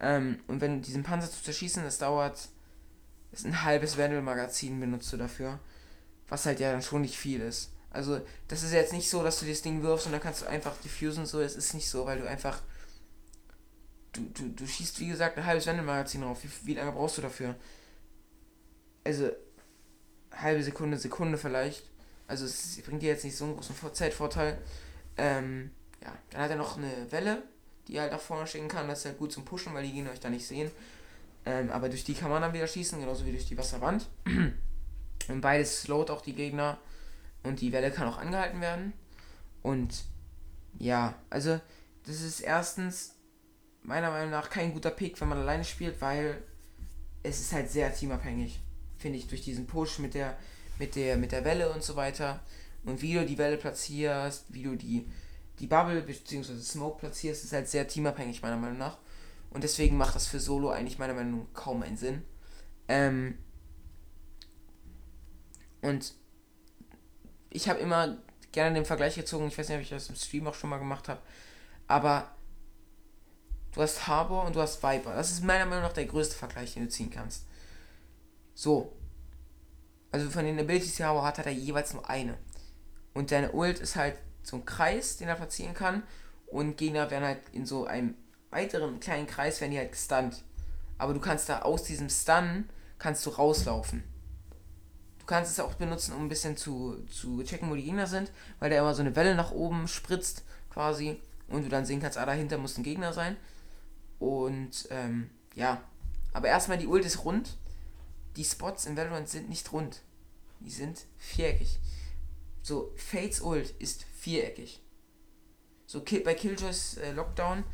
Ähm, 0.00 0.40
und 0.48 0.60
wenn 0.60 0.82
diesen 0.82 1.02
Panzer 1.02 1.30
zu 1.30 1.42
zerschießen, 1.42 1.82
das 1.82 1.96
dauert, 1.96 2.50
ist 3.32 3.46
ein 3.46 3.62
halbes 3.62 3.96
Wendel-Magazin 3.96 4.80
benutzt 4.80 5.12
du 5.12 5.16
dafür. 5.16 5.58
Was 6.28 6.46
halt 6.46 6.60
ja 6.60 6.72
dann 6.72 6.82
schon 6.82 7.02
nicht 7.02 7.16
viel 7.16 7.40
ist. 7.40 7.70
Also, 7.90 8.20
das 8.48 8.62
ist 8.62 8.72
jetzt 8.72 8.92
nicht 8.92 9.08
so, 9.08 9.22
dass 9.22 9.40
du 9.40 9.46
das 9.46 9.62
Ding 9.62 9.82
wirfst 9.82 10.06
und 10.06 10.12
dann 10.12 10.20
kannst 10.20 10.42
du 10.42 10.46
einfach 10.46 10.76
diffusen, 10.82 11.24
so. 11.24 11.40
Es 11.40 11.56
ist 11.56 11.74
nicht 11.74 11.88
so, 11.88 12.04
weil 12.06 12.18
du 12.18 12.28
einfach. 12.28 12.60
Du, 14.12 14.22
du, 14.34 14.48
du 14.48 14.66
schießt, 14.66 15.00
wie 15.00 15.08
gesagt, 15.08 15.38
ein 15.38 15.46
halbes 15.46 15.66
Wendelmagazin 15.66 16.22
drauf. 16.22 16.42
Wie, 16.42 16.66
wie 16.66 16.74
lange 16.74 16.92
brauchst 16.92 17.18
du 17.18 17.22
dafür? 17.22 17.54
Also, 19.04 19.30
halbe 20.32 20.62
Sekunde, 20.62 20.98
Sekunde 20.98 21.38
vielleicht. 21.38 21.88
Also, 22.26 22.44
es 22.44 22.80
bringt 22.82 23.02
dir 23.02 23.08
jetzt 23.08 23.24
nicht 23.24 23.36
so 23.36 23.46
einen 23.46 23.54
großen 23.54 23.74
Zeitvorteil. 23.94 24.58
Ähm, 25.16 25.70
ja, 26.02 26.14
dann 26.30 26.42
hat 26.42 26.50
er 26.50 26.56
noch 26.56 26.76
eine 26.76 27.10
Welle, 27.10 27.42
die 27.86 27.96
er 27.96 28.02
halt 28.02 28.12
nach 28.12 28.20
vorne 28.20 28.46
schicken 28.46 28.68
kann. 28.68 28.86
Das 28.86 29.00
ist 29.00 29.04
halt 29.06 29.18
gut 29.18 29.32
zum 29.32 29.46
Pushen, 29.46 29.72
weil 29.72 29.84
die 29.84 29.92
Gegner 29.92 30.10
euch 30.10 30.20
da 30.20 30.28
nicht 30.28 30.46
sehen. 30.46 30.70
Ähm, 31.46 31.70
aber 31.70 31.88
durch 31.88 32.04
die 32.04 32.14
kann 32.14 32.30
man 32.30 32.42
dann 32.42 32.52
wieder 32.52 32.66
schießen, 32.66 33.00
genauso 33.00 33.24
wie 33.24 33.32
durch 33.32 33.46
die 33.46 33.56
Wasserwand. 33.56 34.06
Und 35.28 35.40
beides 35.40 35.82
slowt 35.82 36.10
auch 36.10 36.22
die 36.22 36.32
Gegner 36.32 36.78
und 37.42 37.60
die 37.60 37.72
Welle 37.72 37.90
kann 37.90 38.08
auch 38.08 38.18
angehalten 38.18 38.60
werden. 38.60 38.92
Und 39.62 40.04
ja, 40.78 41.14
also 41.30 41.60
das 42.06 42.22
ist 42.22 42.40
erstens 42.40 43.14
meiner 43.82 44.10
Meinung 44.10 44.30
nach 44.30 44.50
kein 44.50 44.72
guter 44.72 44.90
Pick, 44.90 45.20
wenn 45.20 45.28
man 45.28 45.38
alleine 45.38 45.64
spielt, 45.64 46.00
weil 46.00 46.42
es 47.22 47.40
ist 47.40 47.52
halt 47.52 47.70
sehr 47.70 47.92
teamabhängig, 47.92 48.60
finde 48.96 49.18
ich, 49.18 49.28
durch 49.28 49.42
diesen 49.42 49.66
Push 49.66 49.98
mit 49.98 50.14
der, 50.14 50.36
mit 50.78 50.94
der, 50.94 51.16
mit 51.16 51.32
der 51.32 51.44
Welle 51.44 51.70
und 51.72 51.82
so 51.82 51.96
weiter. 51.96 52.40
Und 52.84 53.02
wie 53.02 53.14
du 53.14 53.26
die 53.26 53.38
Welle 53.38 53.56
platzierst, 53.56 54.46
wie 54.48 54.62
du 54.62 54.76
die, 54.76 55.10
die 55.58 55.66
Bubble 55.66 56.02
bzw. 56.02 56.60
Smoke 56.60 57.00
platzierst, 57.00 57.44
ist 57.44 57.52
halt 57.52 57.68
sehr 57.68 57.88
teamabhängig, 57.88 58.40
meiner 58.42 58.56
Meinung 58.56 58.78
nach. 58.78 58.98
Und 59.50 59.64
deswegen 59.64 59.96
macht 59.96 60.14
das 60.14 60.26
für 60.26 60.40
Solo 60.40 60.70
eigentlich 60.70 60.98
meiner 60.98 61.14
Meinung 61.14 61.40
nach 61.40 61.52
kaum 61.54 61.82
einen 61.82 61.96
Sinn. 61.96 62.22
Ähm 62.86 63.38
und 65.80 66.14
ich 67.50 67.68
habe 67.68 67.78
immer 67.78 68.18
gerne 68.52 68.74
den 68.74 68.84
Vergleich 68.84 69.14
gezogen, 69.14 69.48
ich 69.48 69.56
weiß 69.56 69.68
nicht, 69.68 69.76
ob 69.76 69.82
ich 69.82 69.90
das 69.90 70.08
im 70.08 70.16
Stream 70.16 70.46
auch 70.46 70.54
schon 70.54 70.70
mal 70.70 70.78
gemacht 70.78 71.08
habe, 71.08 71.20
aber 71.86 72.30
du 73.72 73.80
hast 73.82 74.06
Harbor 74.06 74.44
und 74.44 74.56
du 74.56 74.60
hast 74.60 74.82
Viper. 74.82 75.14
Das 75.14 75.30
ist 75.30 75.44
meiner 75.44 75.66
Meinung 75.66 75.84
nach 75.84 75.92
der 75.92 76.06
größte 76.06 76.34
Vergleich, 76.34 76.74
den 76.74 76.84
du 76.84 76.88
ziehen 76.88 77.10
kannst. 77.10 77.46
So. 78.54 78.96
Also 80.10 80.30
von 80.30 80.44
den 80.44 80.58
Abilities, 80.58 80.96
die 80.96 81.04
Harbor 81.04 81.24
hat, 81.24 81.38
hat 81.38 81.46
er 81.46 81.52
jeweils 81.52 81.92
nur 81.92 82.08
eine. 82.08 82.38
Und 83.14 83.30
deine 83.30 83.52
Ult 83.52 83.78
ist 83.78 83.96
halt 83.96 84.16
so 84.42 84.56
ein 84.56 84.64
Kreis, 84.64 85.18
den 85.18 85.28
er 85.28 85.34
platzieren 85.36 85.74
kann. 85.74 86.02
Und 86.46 86.76
Gegner 86.76 87.10
werden 87.10 87.24
halt 87.24 87.40
in 87.52 87.66
so 87.66 87.86
einem 87.86 88.14
weiteren 88.50 89.00
kleinen 89.00 89.26
Kreis, 89.26 89.60
werden 89.60 89.72
die 89.72 89.78
halt 89.78 89.92
gestunt. 89.92 90.42
Aber 90.96 91.14
du 91.14 91.20
kannst 91.20 91.48
da 91.48 91.60
aus 91.62 91.84
diesem 91.84 92.08
Stun, 92.08 92.68
kannst 92.98 93.24
du 93.26 93.30
rauslaufen 93.30 94.02
kannst 95.28 95.52
es 95.52 95.60
auch 95.60 95.74
benutzen, 95.74 96.14
um 96.14 96.22
ein 96.22 96.28
bisschen 96.28 96.56
zu, 96.56 97.04
zu 97.06 97.44
checken, 97.44 97.70
wo 97.70 97.76
die 97.76 97.84
Gegner 97.84 98.08
sind, 98.08 98.32
weil 98.58 98.70
der 98.70 98.80
immer 98.80 98.94
so 98.94 99.02
eine 99.02 99.14
Welle 99.14 99.36
nach 99.36 99.52
oben 99.52 99.86
spritzt, 99.86 100.42
quasi, 100.70 101.20
und 101.48 101.64
du 101.64 101.68
dann 101.68 101.84
sehen 101.84 102.00
kannst, 102.00 102.18
ah, 102.18 102.26
dahinter 102.26 102.58
muss 102.58 102.76
ein 102.76 102.82
Gegner 102.82 103.12
sein. 103.12 103.36
Und, 104.18 104.88
ähm, 104.90 105.30
ja. 105.54 105.82
Aber 106.32 106.48
erstmal, 106.48 106.78
die 106.78 106.86
Ult 106.86 107.04
ist 107.04 107.24
rund. 107.24 107.56
Die 108.36 108.44
Spots 108.44 108.86
in 108.86 108.96
Valorant 108.96 109.28
sind 109.28 109.48
nicht 109.48 109.72
rund. 109.72 110.02
Die 110.60 110.70
sind 110.70 111.04
viereckig. 111.16 111.78
So, 112.62 112.92
Fates 112.96 113.40
Ult 113.40 113.70
ist 113.78 114.04
viereckig. 114.14 114.82
So, 115.86 116.02
bei 116.02 116.34
Killjoys 116.34 116.96
äh, 116.98 117.12
Lockdown 117.12 117.64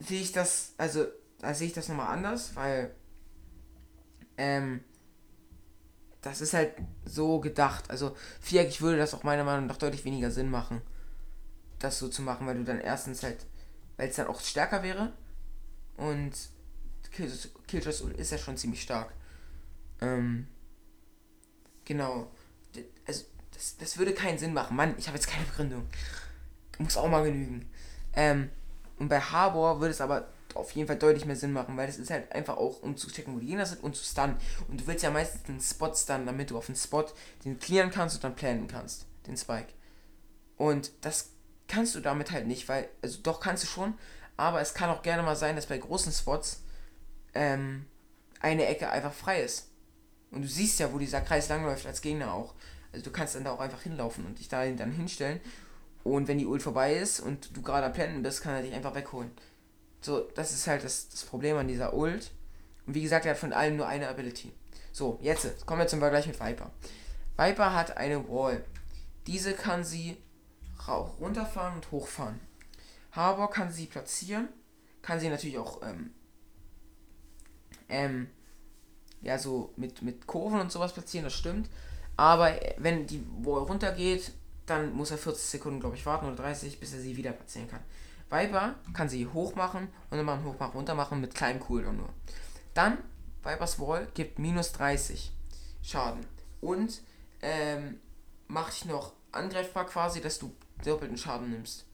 sehe 0.00 0.20
ich 0.20 0.32
das, 0.32 0.72
also, 0.78 1.06
da 1.38 1.54
sehe 1.54 1.68
ich 1.68 1.72
das 1.72 1.88
nochmal 1.88 2.08
anders, 2.08 2.56
weil, 2.56 2.94
ähm, 4.36 4.82
das 6.22 6.40
ist 6.40 6.54
halt 6.54 6.74
so 7.04 7.40
gedacht. 7.40 7.90
Also, 7.90 8.16
viereckig 8.40 8.80
würde 8.80 8.98
das 8.98 9.14
auch 9.14 9.22
meiner 9.22 9.44
Meinung 9.44 9.66
nach 9.66 9.76
deutlich 9.76 10.04
weniger 10.04 10.30
Sinn 10.30 10.50
machen, 10.50 10.82
das 11.78 11.98
so 11.98 12.08
zu 12.08 12.22
machen, 12.22 12.46
weil 12.46 12.56
du 12.56 12.64
dann 12.64 12.80
erstens 12.80 13.22
halt, 13.22 13.46
weil 13.96 14.08
es 14.08 14.16
dann 14.16 14.26
auch 14.26 14.40
stärker 14.40 14.82
wäre 14.82 15.12
und 15.96 16.32
Killjoys 17.66 18.00
ist 18.00 18.32
ja 18.32 18.38
schon 18.38 18.56
ziemlich 18.56 18.82
stark. 18.82 19.12
Ähm, 20.00 20.46
genau. 21.84 22.30
Also, 23.06 23.24
das, 23.52 23.76
das 23.76 23.98
würde 23.98 24.14
keinen 24.14 24.38
Sinn 24.38 24.54
machen. 24.54 24.76
Mann, 24.76 24.94
ich 24.96 25.08
habe 25.08 25.18
jetzt 25.18 25.26
keine 25.26 25.44
Begründung. 25.44 25.86
Muss 26.78 26.96
auch 26.96 27.08
mal 27.08 27.24
genügen. 27.24 27.68
Ähm, 28.14 28.50
und 29.00 29.08
bei 29.08 29.20
Harbor 29.20 29.80
würde 29.80 29.92
es 29.92 30.00
aber 30.00 30.28
auf 30.54 30.72
jeden 30.72 30.86
Fall 30.86 30.98
deutlich 30.98 31.24
mehr 31.24 31.34
Sinn 31.34 31.52
machen, 31.52 31.76
weil 31.76 31.88
es 31.88 31.98
ist 31.98 32.10
halt 32.10 32.30
einfach 32.32 32.58
auch, 32.58 32.82
um 32.82 32.96
zu 32.96 33.10
checken, 33.10 33.34
wo 33.34 33.38
die 33.38 33.46
Gegner 33.46 33.64
sind 33.64 33.82
und 33.82 33.96
zu 33.96 34.04
stunnen. 34.04 34.36
Und 34.68 34.80
du 34.80 34.86
willst 34.86 35.02
ja 35.02 35.10
meistens 35.10 35.42
den 35.44 35.60
Spot 35.60 35.94
stunnen, 35.94 36.26
damit 36.26 36.50
du 36.50 36.58
auf 36.58 36.66
den 36.66 36.76
Spot 36.76 37.06
den 37.44 37.58
clearen 37.58 37.90
kannst 37.90 38.16
und 38.16 38.24
dann 38.24 38.36
planen 38.36 38.68
kannst, 38.68 39.06
den 39.26 39.38
Spike. 39.38 39.72
Und 40.58 40.92
das 41.00 41.30
kannst 41.66 41.94
du 41.94 42.00
damit 42.00 42.30
halt 42.30 42.46
nicht, 42.46 42.68
weil, 42.68 42.88
also 43.00 43.20
doch 43.22 43.40
kannst 43.40 43.62
du 43.64 43.68
schon, 43.68 43.94
aber 44.36 44.60
es 44.60 44.74
kann 44.74 44.90
auch 44.90 45.02
gerne 45.02 45.22
mal 45.22 45.36
sein, 45.36 45.56
dass 45.56 45.66
bei 45.66 45.78
großen 45.78 46.12
Spots 46.12 46.62
ähm, 47.32 47.86
eine 48.40 48.66
Ecke 48.66 48.90
einfach 48.90 49.14
frei 49.14 49.40
ist. 49.40 49.70
Und 50.30 50.42
du 50.42 50.48
siehst 50.48 50.78
ja, 50.78 50.92
wo 50.92 50.98
dieser 50.98 51.22
Kreis 51.22 51.48
langläuft 51.48 51.86
als 51.86 52.02
Gegner 52.02 52.34
auch. 52.34 52.54
Also 52.92 53.04
du 53.04 53.10
kannst 53.12 53.34
dann 53.34 53.44
da 53.44 53.52
auch 53.52 53.60
einfach 53.60 53.80
hinlaufen 53.80 54.26
und 54.26 54.38
dich 54.38 54.48
da 54.48 54.66
dann 54.66 54.92
hinstellen. 54.92 55.40
Und 56.02 56.28
wenn 56.28 56.38
die 56.38 56.46
Ult 56.46 56.62
vorbei 56.62 56.94
ist 56.94 57.20
und 57.20 57.56
du 57.56 57.62
gerade 57.62 57.86
am 57.86 57.92
Blenden 57.92 58.22
bist, 58.22 58.42
kann 58.42 58.54
er 58.54 58.62
dich 58.62 58.72
einfach 58.72 58.94
wegholen. 58.94 59.30
So, 60.00 60.20
das 60.34 60.52
ist 60.52 60.66
halt 60.66 60.82
das, 60.82 61.08
das 61.08 61.24
Problem 61.24 61.56
an 61.56 61.68
dieser 61.68 61.94
Ult. 61.94 62.30
Und 62.86 62.94
wie 62.94 63.02
gesagt, 63.02 63.26
er 63.26 63.32
hat 63.32 63.38
von 63.38 63.52
allem 63.52 63.76
nur 63.76 63.86
eine 63.86 64.08
Ability. 64.08 64.52
So, 64.92 65.18
jetzt 65.20 65.66
kommen 65.66 65.80
wir 65.80 65.86
zum 65.86 66.00
Vergleich 66.00 66.26
mit 66.26 66.40
Viper. 66.40 66.70
Viper 67.36 67.74
hat 67.74 67.96
eine 67.96 68.28
Wall. 68.28 68.64
Diese 69.26 69.52
kann 69.52 69.84
sie 69.84 70.16
runterfahren 70.88 71.74
und 71.76 71.90
hochfahren. 71.92 72.40
Harbor 73.12 73.50
kann 73.50 73.70
sie 73.70 73.86
platzieren. 73.86 74.48
Kann 75.02 75.20
sie 75.20 75.28
natürlich 75.28 75.58
auch 75.58 75.82
ähm, 75.82 76.10
ähm, 77.88 78.28
ja, 79.22 79.38
so 79.38 79.72
mit, 79.76 80.02
mit 80.02 80.26
Kurven 80.26 80.60
und 80.60 80.72
sowas 80.72 80.92
platzieren, 80.92 81.24
das 81.24 81.34
stimmt. 81.34 81.68
Aber 82.16 82.52
wenn 82.78 83.06
die 83.06 83.24
Wall 83.42 83.62
runtergeht, 83.62 84.32
dann 84.70 84.92
muss 84.92 85.10
er 85.10 85.18
40 85.18 85.44
Sekunden, 85.44 85.80
glaube 85.80 85.96
ich, 85.96 86.06
warten 86.06 86.26
oder 86.26 86.36
30, 86.36 86.80
bis 86.80 86.94
er 86.94 87.00
sie 87.00 87.16
wieder 87.16 87.32
platzieren 87.32 87.68
kann. 87.68 87.80
Viper 88.30 88.76
kann 88.92 89.08
sie 89.08 89.26
hoch 89.26 89.56
machen 89.56 89.88
und 90.10 90.16
dann 90.16 90.24
machen 90.24 90.44
hoch 90.44 90.58
machen, 90.58 90.72
runter 90.74 90.94
machen 90.94 91.20
mit 91.20 91.34
kleinem 91.34 91.60
Cooldown 91.60 91.96
nur. 91.96 92.10
Dann, 92.74 92.98
Vipers 93.42 93.80
Wall 93.80 94.06
gibt 94.14 94.38
minus 94.38 94.72
30 94.72 95.32
Schaden. 95.82 96.24
Und 96.60 97.02
ähm, 97.42 97.98
macht 98.46 98.72
dich 98.72 98.84
noch 98.84 99.14
angreifbar 99.32 99.86
quasi, 99.86 100.20
dass 100.20 100.38
du 100.38 100.54
doppelten 100.84 101.16
Schaden 101.16 101.50
nimmst. 101.50 101.86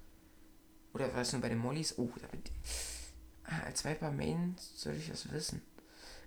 Oder 0.93 1.15
was 1.15 1.33
nur 1.33 1.43
bei 1.43 1.49
den 1.49 1.59
Mollys? 1.59 1.99
Oh, 1.99 2.11
da 2.21 2.27
bin 2.29 2.43
ich. 2.45 2.53
Ah, 3.45 3.65
als 3.67 3.85
Viper 3.85 4.11
Main 4.11 4.57
soll 4.75 4.95
ich 4.95 5.09
das 5.09 5.31
wissen. 5.33 5.63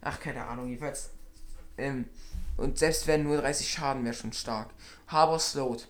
Ach, 0.01 0.19
keine 0.19 0.45
Ahnung, 0.45 0.67
jedenfalls. 0.67 1.11
Ähm, 1.77 2.05
und 2.57 2.77
selbst 2.77 3.07
wenn 3.07 3.23
nur 3.23 3.37
30 3.37 3.69
Schaden 3.69 4.03
wäre 4.05 4.13
schon 4.13 4.33
stark. 4.33 4.69
Harbor 5.07 5.39
slowed. 5.39 5.87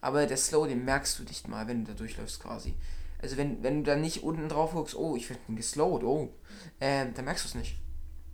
Aber 0.00 0.26
der 0.26 0.36
Slow, 0.36 0.66
den 0.66 0.84
merkst 0.84 1.18
du 1.18 1.24
nicht 1.24 1.48
mal, 1.48 1.66
wenn 1.68 1.84
du 1.84 1.92
da 1.92 1.98
durchläufst 1.98 2.40
quasi. 2.40 2.74
Also 3.20 3.36
wenn, 3.36 3.62
wenn 3.62 3.84
du 3.84 3.90
da 3.90 3.96
nicht 3.96 4.22
unten 4.22 4.48
drauf 4.48 4.72
guckst, 4.72 4.94
oh, 4.94 5.14
ich 5.14 5.28
werde 5.28 5.42
geslowed, 5.48 6.04
oh, 6.04 6.32
ähm, 6.80 7.12
dann 7.14 7.26
merkst 7.26 7.44
du 7.44 7.48
es 7.48 7.54
nicht. 7.54 7.76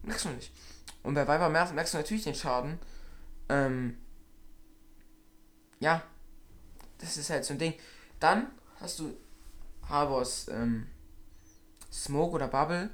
Merkst 0.03 0.27
du 0.27 0.29
nicht. 0.31 0.53
Und 1.03 1.15
bei 1.15 1.23
Viper 1.23 1.49
merkst, 1.49 1.75
merkst 1.75 1.95
du 1.95 1.99
natürlich 1.99 2.25
den 2.25 2.35
Schaden. 2.35 2.79
Ähm, 3.49 3.97
ja, 5.81 6.03
das 6.99 7.17
ist 7.17 7.31
halt 7.31 7.45
so 7.45 7.55
ein 7.55 7.59
Ding. 7.59 7.75
Dann 8.21 8.49
hast 8.81 9.01
du 9.01 9.17
Harbors 9.89 10.49
ähm, 10.49 10.87
Smoke 11.93 12.35
oder 12.35 12.49
Bubble 12.49 12.91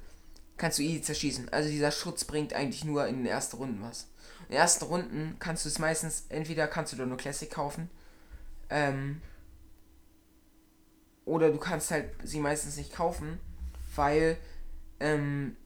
kannst 0.56 0.78
du 0.78 0.82
easy 0.82 1.02
zerschießen. 1.02 1.48
Also 1.48 1.68
dieser 1.68 1.90
Schutz 1.90 2.24
bringt 2.24 2.52
eigentlich 2.52 2.84
nur 2.84 3.06
in 3.06 3.16
den 3.18 3.26
ersten 3.26 3.56
Runden 3.56 3.82
was. 3.82 4.08
In 4.42 4.54
den 4.54 4.58
ersten 4.58 4.84
Runden 4.84 5.36
kannst 5.38 5.64
du 5.64 5.68
es 5.68 5.78
meistens, 5.78 6.24
entweder 6.28 6.68
kannst 6.68 6.92
du 6.92 6.96
da 6.96 7.04
nur 7.04 7.16
Classic 7.16 7.50
kaufen, 7.50 7.90
ähm, 8.72 9.20
oder 11.24 11.50
du 11.50 11.58
kannst 11.58 11.90
halt 11.90 12.10
sie 12.24 12.40
meistens 12.40 12.76
nicht 12.76 12.92
kaufen, 12.92 13.38
weil 13.94 14.36
ähm, 14.98 15.56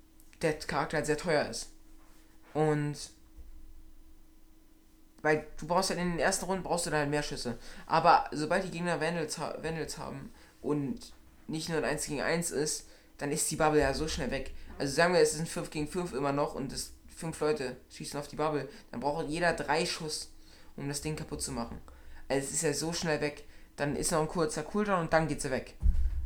der 0.42 0.58
Charakter 0.58 0.98
halt 0.98 1.06
sehr 1.06 1.16
teuer 1.16 1.48
ist. 1.48 1.70
Und 2.52 2.96
weil 5.22 5.46
du 5.58 5.66
brauchst 5.66 5.90
halt 5.90 6.00
in 6.00 6.10
den 6.10 6.18
ersten 6.18 6.44
Runden 6.44 6.62
brauchst 6.62 6.86
du 6.86 6.90
dann 6.90 7.00
halt 7.00 7.10
mehr 7.10 7.22
Schüsse. 7.22 7.58
Aber 7.86 8.28
sobald 8.32 8.64
die 8.64 8.70
Gegner 8.70 9.00
Vandals, 9.00 9.38
Vandals 9.38 9.98
haben 9.98 10.32
und 10.60 11.12
nicht 11.46 11.68
nur 11.68 11.78
ein 11.78 11.84
1 11.84 12.06
gegen 12.06 12.20
1 12.20 12.50
ist, 12.50 12.88
dann 13.18 13.32
ist 13.32 13.50
die 13.50 13.56
Bubble 13.56 13.80
ja 13.80 13.94
so 13.94 14.08
schnell 14.08 14.30
weg. 14.30 14.52
Also 14.78 14.94
sagen 14.94 15.14
wir, 15.14 15.20
es 15.20 15.32
ist 15.32 15.40
ein 15.40 15.46
5 15.46 15.70
gegen 15.70 15.88
5 15.88 16.12
immer 16.12 16.32
noch 16.32 16.54
und 16.54 16.72
es 16.72 16.92
fünf 17.16 17.40
Leute 17.40 17.76
schießen 17.90 18.20
auf 18.20 18.28
die 18.28 18.36
Bubble, 18.36 18.68
dann 18.90 19.00
braucht 19.00 19.28
jeder 19.28 19.54
drei 19.54 19.86
Schuss, 19.86 20.30
um 20.76 20.86
das 20.86 21.00
Ding 21.00 21.16
kaputt 21.16 21.40
zu 21.40 21.50
machen. 21.50 21.80
Es 22.28 22.50
ist 22.52 22.62
ja 22.62 22.72
so 22.72 22.92
schnell 22.92 23.20
weg. 23.20 23.44
Dann 23.76 23.96
ist 23.96 24.12
noch 24.12 24.20
ein 24.20 24.28
kurzer 24.28 24.62
Cooldown 24.62 25.00
und 25.00 25.12
dann 25.12 25.28
geht 25.28 25.42
sie 25.42 25.50
weg. 25.50 25.74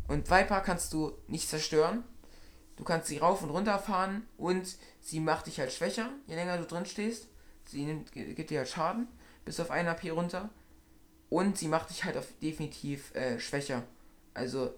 Und 0.09 0.31
Viper 0.31 0.61
kannst 0.61 0.93
du 0.93 1.13
nicht 1.29 1.49
zerstören. 1.49 2.05
Du 2.77 2.85
kannst 2.85 3.09
sie 3.09 3.19
rauf 3.19 3.43
und 3.43 3.51
runter 3.51 3.79
fahren 3.79 4.27
und 4.39 4.77
sie 5.01 5.21
macht 5.21 5.47
dich 5.47 5.61
halt 5.61 5.71
schwächer, 5.71 6.09
je 6.27 6.35
länger 6.35 6.57
du 6.57 6.65
drin 6.65 6.87
stehst. 6.87 7.29
Sie 7.67 7.85
nimmt, 7.85 8.11
gibt 8.13 8.51
dir 8.51 8.61
halt 8.61 8.69
Schaden, 8.69 9.07
bis 9.45 9.61
auf 9.61 9.71
1 9.71 9.89
AP 9.89 10.11
runter. 10.13 10.49
Und 11.29 11.59
sie 11.59 11.69
macht 11.69 11.91
dich 11.91 12.05
halt 12.05 12.17
auf 12.17 12.27
definitiv 12.43 13.15
äh, 13.15 13.39
schwächer. 13.39 13.83
Also, 14.35 14.75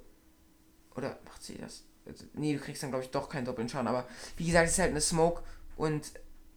oder 0.95 1.19
macht 1.25 1.43
sie 1.43 1.57
das? 1.57 1.85
Also, 2.07 2.25
nee, 2.35 2.55
du 2.55 2.61
kriegst 2.61 2.83
dann, 2.83 2.91
glaube 2.91 3.05
ich, 3.05 3.11
doch 3.11 3.29
keinen 3.29 3.45
doppelten 3.45 3.69
Schaden. 3.69 3.87
Aber 3.89 4.07
wie 4.37 4.47
gesagt, 4.47 4.67
es 4.67 4.73
ist 4.73 4.79
halt 4.81 4.91
eine 4.91 5.01
Smoke 5.01 5.43
und 5.77 6.13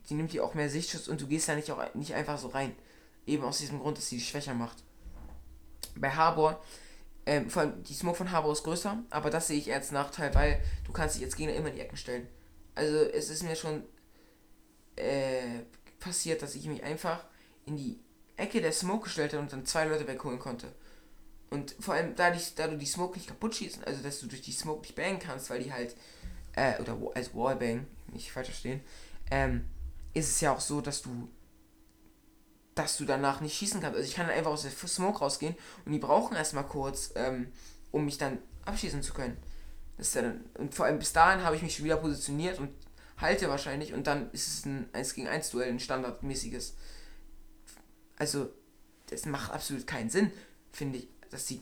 die 0.10 0.16
nimmt 0.16 0.34
dir 0.34 0.44
auch 0.44 0.54
mehr 0.54 0.70
Sichtschutz 0.70 1.08
und 1.08 1.22
du 1.22 1.28
gehst 1.28 1.48
da 1.48 1.56
nicht, 1.56 1.72
auch, 1.72 1.94
nicht 1.94 2.14
einfach 2.14 2.38
so 2.38 2.48
rein. 2.50 2.76
Eben 3.26 3.44
aus 3.44 3.60
diesem 3.60 3.80
Grund, 3.80 3.98
dass 3.98 4.10
sie 4.10 4.18
dich 4.18 4.28
schwächer 4.28 4.54
macht. 4.54 4.84
Bei 5.96 6.12
Harbor, 6.12 6.62
ähm, 7.26 7.50
vor 7.50 7.64
allem 7.64 7.84
die 7.84 7.94
Smoke 7.94 8.18
von 8.18 8.32
Harbor 8.32 8.52
ist 8.52 8.64
größer, 8.64 9.04
aber 9.10 9.30
das 9.30 9.48
sehe 9.48 9.58
ich 9.58 9.74
als 9.74 9.92
Nachteil, 9.92 10.34
weil 10.36 10.62
du 10.86 10.92
kannst 10.92 11.16
dich 11.16 11.24
als 11.24 11.36
Gegner 11.36 11.56
immer 11.56 11.70
in 11.70 11.76
die 11.76 11.82
Ecken 11.82 11.98
stellen. 11.98 12.28
Also 12.76 12.98
es 12.98 13.30
ist 13.30 13.44
mir 13.44 13.56
schon 13.56 13.84
äh, 14.96 15.62
passiert, 16.00 16.42
dass 16.42 16.56
ich 16.56 16.68
mich 16.68 16.84
einfach 16.84 17.24
in 17.66 17.78
die 17.78 18.00
Ecke 18.38 18.62
der 18.62 18.72
Smoke 18.72 19.06
gestellt 19.06 19.34
habe 19.34 19.42
und 19.42 19.52
dann 19.52 19.66
zwei 19.66 19.86
Leute 19.86 20.08
wegholen 20.08 20.40
konnte. 20.40 20.68
Und 21.50 21.76
vor 21.80 21.94
allem, 21.94 22.16
da, 22.16 22.32
die, 22.32 22.42
da 22.56 22.68
du 22.68 22.78
die 22.78 22.86
Smoke 22.86 23.16
nicht 23.16 23.28
kaputt 23.28 23.56
schießen, 23.56 23.84
also 23.84 24.02
dass 24.04 24.20
du 24.20 24.28
durch 24.28 24.42
die 24.42 24.52
Smoke 24.52 24.82
nicht 24.82 24.96
bangen 24.96 25.20
kannst, 25.20 25.50
weil 25.50 25.64
die 25.64 25.72
halt, 25.72 25.96
äh, 26.54 26.80
oder 26.82 26.98
als 27.16 27.34
Wallbang, 27.34 27.88
nicht 28.12 28.32
falsch 28.32 28.48
verstehen, 28.48 28.82
ähm, 29.32 29.66
ist 30.14 30.30
es 30.30 30.42
ja 30.42 30.54
auch 30.54 30.60
so, 30.60 30.82
dass 30.82 31.02
du, 31.02 31.30
dass 32.76 32.98
du 32.98 33.06
danach 33.06 33.42
nicht 33.42 33.58
schießen 33.58 33.82
kannst. 33.82 33.98
Also 33.98 34.08
ich 34.08 34.16
kann 34.16 34.30
einfach 34.30 34.52
aus 34.52 34.64
der 34.64 34.72
Smoke 34.72 35.20
rausgehen 35.20 35.56
und 35.86 35.92
die 35.92 36.00
brauchen 36.00 36.36
erstmal 36.36 36.66
kurz, 36.66 37.12
ähm, 37.16 37.52
um 37.92 38.06
mich 38.06 38.18
dann 38.18 38.38
abschießen 38.66 39.02
zu 39.02 39.14
können. 39.14 39.38
Das 39.98 40.10
ist 40.10 40.16
ja 40.16 40.24
dann, 40.24 40.44
und 40.58 40.76
vor 40.76 40.86
allem 40.86 41.00
bis 41.00 41.14
dahin 41.14 41.44
habe 41.44 41.56
ich 41.56 41.62
mich 41.62 41.76
schon 41.76 41.86
wieder 41.86 41.98
positioniert 41.98 42.60
und 42.60 42.70
halte 43.18 43.50
wahrscheinlich 43.50 43.94
und 43.94 44.08
dann 44.08 44.30
ist 44.32 44.48
es 44.48 44.66
ein 44.66 44.90
1 44.92 45.14
gegen 45.14 45.28
1 45.28 45.50
Duell, 45.52 45.70
ein 45.70 45.80
standardmäßiges. 45.80 46.76
Also, 48.18 48.50
das 49.10 49.26
macht 49.26 49.52
absolut 49.52 49.88
keinen 49.88 50.10
Sinn, 50.10 50.32
finde 50.72 51.00
ich 51.00 51.08
dass 51.36 51.46
die 51.46 51.62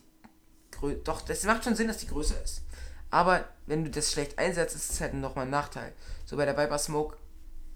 doch, 1.06 1.22
das 1.22 1.44
macht 1.44 1.64
schon 1.64 1.76
Sinn, 1.76 1.88
dass 1.88 2.00
die 2.00 2.08
größer 2.08 2.42
ist. 2.44 2.62
Aber 3.10 3.48
wenn 3.68 3.86
du 3.86 3.90
das 3.90 4.12
schlecht 4.12 4.38
einsetzt, 4.38 4.76
ist 4.76 4.92
es 4.92 5.00
halt 5.00 5.14
nochmal 5.14 5.46
ein 5.46 5.52
Nachteil. 5.52 5.94
So 6.26 6.36
bei 6.36 6.46
der 6.46 6.58
Viper 6.58 6.78
Smoke, 6.78 7.16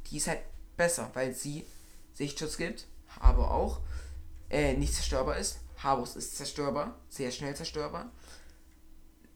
die 0.08 0.18
ist 0.18 0.28
halt 0.28 0.42
besser, 0.76 1.10
weil 1.14 1.34
sie 1.34 1.66
Sichtschutz 2.14 2.58
gibt, 2.58 2.88
aber 3.22 3.52
auch 3.52 3.82
äh, 4.50 4.74
nicht 4.76 4.94
zerstörbar 4.94 5.38
ist. 5.38 5.60
Habus 5.84 6.16
ist 6.16 6.38
zerstörbar, 6.38 6.96
sehr 7.10 7.32
schnell 7.32 7.56
zerstörbar. 7.56 8.12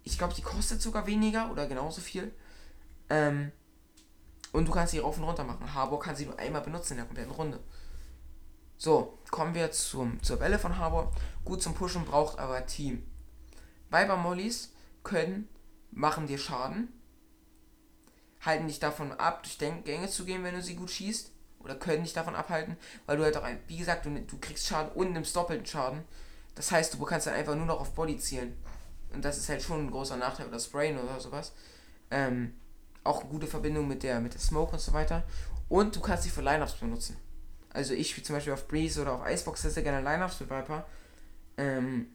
Ich 0.04 0.18
glaube, 0.18 0.34
die 0.34 0.42
kostet 0.42 0.82
sogar 0.82 1.06
weniger 1.06 1.52
oder 1.52 1.68
genauso 1.68 2.02
viel. 2.02 2.34
Ähm, 3.10 3.52
und 4.52 4.68
du 4.68 4.72
kannst 4.72 4.92
sie 4.92 5.00
rauf 5.00 5.18
und 5.18 5.24
runter 5.24 5.44
machen. 5.44 5.74
Harbor 5.74 6.00
kann 6.00 6.16
sie 6.16 6.26
nur 6.26 6.40
einmal 6.40 6.62
benutzen 6.62 6.94
in 6.94 6.98
der 6.98 7.06
kompletten 7.06 7.34
Runde. 7.34 7.60
So, 8.78 9.20
kommen 9.30 9.54
wir 9.54 9.72
zum, 9.72 10.22
zur 10.24 10.40
Welle 10.40 10.58
von 10.58 10.78
Harbor. 10.78 11.12
Gut 11.46 11.62
zum 11.62 11.76
Pushen 11.76 12.04
braucht 12.04 12.40
aber 12.40 12.66
Team. 12.66 13.06
Viber 13.90 14.18
Mollys 14.18 14.74
können, 15.04 15.48
machen 15.92 16.26
dir 16.26 16.40
Schaden, 16.40 16.92
halten 18.42 18.68
dich 18.68 18.80
davon 18.80 19.12
ab, 19.12 19.44
durch 19.44 19.60
Gänge 19.60 20.10
zu 20.10 20.26
gehen, 20.26 20.44
wenn 20.44 20.56
du 20.56 20.64
sie 20.64 20.76
gut 20.76 20.90
schießt 20.90 21.32
oder 21.63 21.75
können 21.75 22.03
dich 22.03 22.13
davon 22.13 22.36
abhalten, 22.36 22.77
weil 23.06 23.18
du 23.18 23.24
halt 23.24 23.38
auch, 23.38 23.44
ein, 23.44 23.60
wie 23.68 23.77
gesagt, 23.77 24.06
du, 24.06 24.10
du 24.10 24.38
kriegst 24.39 24.68
Schaden 24.68 24.91
und 24.94 25.13
nimmst 25.13 25.36
doppelten 25.36 25.65
Schaden. 25.65 26.03
Das 26.56 26.72
heißt, 26.72 26.94
du 26.94 27.06
kannst 27.06 27.27
dann 27.27 27.34
einfach 27.34 27.56
nur 27.56 27.65
noch 27.65 27.80
auf 27.80 27.94
Body 27.94 28.18
zielen. 28.18 28.58
Und 29.13 29.25
das 29.25 29.38
ist 29.38 29.50
halt 29.50 29.62
schon 29.62 29.86
ein 29.86 29.91
großer 29.91 30.18
Nachteil 30.18 30.48
oder 30.48 30.60
Sprayen 30.60 30.98
oder 30.98 31.20
sowas. 31.20 31.53
Ähm, 32.10 32.56
auch 33.03 33.22
eine 33.22 33.30
gute 33.30 33.48
Verbindung 33.48 33.88
mit 33.88 34.03
der, 34.03 34.20
mit 34.20 34.34
der 34.34 34.41
Smoke 34.41 34.74
und 34.74 34.80
so 34.80 34.94
weiter. 34.94 35.24
Und 35.70 35.96
du 35.96 36.01
kannst 36.01 36.24
sie 36.24 36.30
für 36.30 36.41
Lineups 36.41 36.74
benutzen. 36.74 37.18
Also 37.74 37.94
ich 37.94 38.10
spiele 38.10 38.25
zum 38.25 38.36
Beispiel 38.36 38.53
auf 38.53 38.68
Breeze 38.68 39.01
oder 39.01 39.13
auf 39.13 39.27
Icebox 39.27 39.62
sehr, 39.62 39.72
sehr 39.72 39.84
gerne 39.84 40.01
Lineups 40.01 40.39
mit 40.39 40.50
Viper. 40.50 40.86
Ähm, 41.58 42.08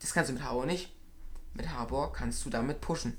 das 0.00 0.12
kannst 0.12 0.30
du 0.30 0.34
mit 0.34 0.42
Harbor 0.42 0.66
nicht. 0.66 0.94
Mit 1.54 1.70
Harbor 1.70 2.12
kannst 2.12 2.44
du 2.44 2.50
damit 2.50 2.80
pushen. 2.80 3.16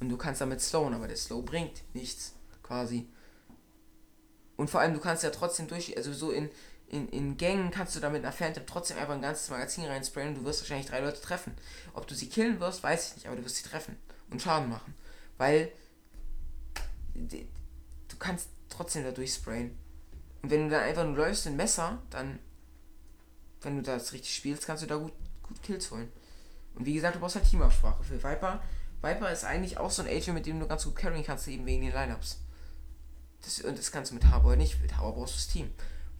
Und 0.00 0.08
du 0.08 0.16
kannst 0.16 0.40
damit 0.40 0.60
slowen, 0.60 0.94
aber 0.94 1.06
der 1.06 1.16
Slow 1.16 1.42
bringt 1.42 1.82
nichts, 1.94 2.34
quasi. 2.62 3.08
Und 4.62 4.70
vor 4.70 4.80
allem, 4.80 4.94
du 4.94 5.00
kannst 5.00 5.24
ja 5.24 5.30
trotzdem 5.30 5.66
durch, 5.66 5.96
also 5.96 6.12
so 6.12 6.30
in, 6.30 6.48
in, 6.86 7.08
in 7.08 7.36
Gängen 7.36 7.72
kannst 7.72 7.96
du 7.96 8.00
da 8.00 8.10
mit 8.10 8.22
einer 8.22 8.30
Phantom 8.30 8.64
trotzdem 8.64 8.96
einfach 8.96 9.14
ein 9.14 9.20
ganzes 9.20 9.50
Magazin 9.50 9.86
reinsprayen 9.86 10.28
und 10.28 10.34
du 10.36 10.44
wirst 10.44 10.60
wahrscheinlich 10.60 10.86
drei 10.86 11.00
Leute 11.00 11.20
treffen. 11.20 11.52
Ob 11.94 12.06
du 12.06 12.14
sie 12.14 12.28
killen 12.28 12.60
wirst, 12.60 12.80
weiß 12.80 13.08
ich 13.08 13.16
nicht, 13.16 13.26
aber 13.26 13.34
du 13.34 13.44
wirst 13.44 13.56
sie 13.56 13.68
treffen 13.68 13.96
und 14.30 14.40
Schaden 14.40 14.68
machen. 14.68 14.94
Weil 15.36 15.72
du 17.12 18.16
kannst 18.20 18.50
trotzdem 18.68 19.02
da 19.02 19.10
durchsprayen. 19.10 19.76
Und 20.42 20.50
wenn 20.52 20.68
du 20.68 20.76
dann 20.76 20.84
einfach 20.84 21.06
nur 21.06 21.16
läufst 21.16 21.44
in 21.46 21.56
Messer, 21.56 22.00
dann, 22.10 22.38
wenn 23.62 23.78
du 23.78 23.82
das 23.82 24.12
richtig 24.12 24.32
spielst, 24.32 24.64
kannst 24.64 24.84
du 24.84 24.86
da 24.86 24.94
gut, 24.94 25.12
gut 25.42 25.60
Kills 25.64 25.90
holen. 25.90 26.12
Und 26.76 26.86
wie 26.86 26.94
gesagt, 26.94 27.16
du 27.16 27.18
brauchst 27.18 27.34
halt 27.34 27.50
Teamabsprache. 27.50 28.04
Für 28.04 28.22
Viper, 28.22 28.62
Viper 29.02 29.32
ist 29.32 29.42
eigentlich 29.42 29.78
auch 29.78 29.90
so 29.90 30.02
ein 30.02 30.08
Agent, 30.08 30.34
mit 30.34 30.46
dem 30.46 30.60
du 30.60 30.68
ganz 30.68 30.84
gut 30.84 30.94
carryen 30.94 31.24
kannst, 31.24 31.48
eben 31.48 31.66
wegen 31.66 31.82
den 31.82 31.92
Lineups. 31.92 32.38
Das, 33.42 33.60
und 33.60 33.78
das 33.78 33.90
kannst 33.90 34.10
du 34.10 34.14
mit 34.14 34.24
Harbor 34.26 34.56
nicht. 34.56 34.80
Mit 34.80 34.96
Harbor 34.96 35.14
brauchst 35.14 35.34
du 35.34 35.38
das 35.38 35.48
Team. 35.48 35.70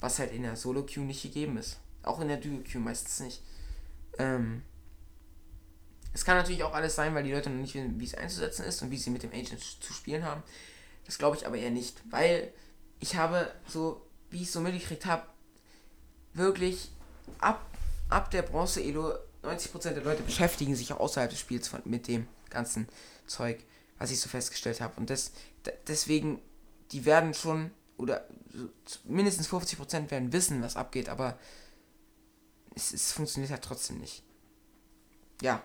Was 0.01 0.19
halt 0.19 0.33
in 0.33 0.43
der 0.43 0.57
Solo-Queue 0.57 1.05
nicht 1.05 1.23
gegeben 1.23 1.57
ist. 1.57 1.79
Auch 2.03 2.21
in 2.21 2.29
der 2.29 2.37
Duo-Queue 2.37 2.81
meistens 2.81 3.21
nicht. 3.21 3.43
Ähm, 4.19 4.63
es 6.13 6.25
kann 6.25 6.37
natürlich 6.37 6.63
auch 6.63 6.75
alles 6.75 6.95
sein, 6.95 7.15
weil 7.15 7.25
die 7.25 7.33
Leute 7.33 7.49
noch 7.51 7.61
nicht 7.61 7.75
wissen, 7.75 7.99
wie 7.99 8.05
es 8.05 8.15
einzusetzen 8.15 8.65
ist 8.65 8.83
und 8.83 8.91
wie 8.91 8.99
sie 8.99 9.11
mit 9.11 9.23
dem 9.23 9.31
Agent 9.31 9.61
zu 9.61 9.93
spielen 9.93 10.25
haben. 10.25 10.43
Das 11.07 11.19
glaube 11.19 11.37
ich 11.37 11.47
aber 11.47 11.57
eher 11.57 11.71
nicht. 11.71 12.01
Weil 12.11 12.53
ich 13.01 13.17
habe 13.17 13.51
so, 13.67 14.07
wie 14.31 14.43
ich 14.43 14.49
es 14.49 14.53
so 14.53 14.61
mitgekriegt 14.61 15.07
habe, 15.07 15.27
wirklich 16.35 16.91
ab, 17.39 17.65
ab 18.09 18.31
der 18.31 18.43
Bronze-Elo 18.43 19.15
90% 19.43 19.91
der 19.91 20.05
Leute 20.05 20.23
beschäftigen 20.23 20.77
sich 20.77 20.93
auch 20.93 21.01
außerhalb 21.01 21.31
des 21.31 21.41
Spiels 21.41 21.69
von, 21.69 21.81
mit 21.85 22.07
dem 22.09 22.29
ganzen 22.51 22.89
Zeug, 23.27 23.63
was 23.99 24.11
ich 24.11 24.21
so 24.21 24.29
festgestellt 24.29 24.81
habe. 24.81 24.95
Und 24.97 25.11
das, 25.11 25.33
deswegen, 25.89 26.41
die 26.93 27.05
werden 27.05 27.35
schon 27.35 27.71
oder 27.97 28.27
mindestens 29.05 29.49
50% 29.49 30.11
werden 30.11 30.33
wissen, 30.33 30.63
was 30.63 30.77
abgeht, 30.77 31.09
aber 31.09 31.39
es, 32.75 32.93
es 32.93 33.13
funktioniert 33.13 33.53
halt 33.53 33.63
trotzdem 33.63 33.99
nicht. 33.99 34.23
Ja. 35.41 35.63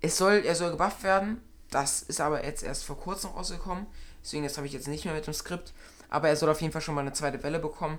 Es 0.00 0.16
soll, 0.16 0.42
er 0.44 0.54
soll 0.54 0.70
gebufft 0.70 1.02
werden. 1.02 1.40
Das 1.70 2.02
ist 2.02 2.20
aber 2.20 2.44
jetzt 2.44 2.62
erst 2.62 2.84
vor 2.84 2.98
kurzem 2.98 3.30
rausgekommen. 3.30 3.86
Deswegen, 4.22 4.42
das 4.42 4.56
habe 4.56 4.66
ich 4.66 4.72
jetzt 4.72 4.88
nicht 4.88 5.04
mehr 5.04 5.14
mit 5.14 5.26
dem 5.26 5.34
Skript. 5.34 5.72
Aber 6.08 6.28
er 6.28 6.36
soll 6.36 6.50
auf 6.50 6.60
jeden 6.60 6.72
Fall 6.72 6.82
schon 6.82 6.94
mal 6.94 7.02
eine 7.02 7.12
zweite 7.12 7.42
Welle 7.42 7.58
bekommen. 7.58 7.98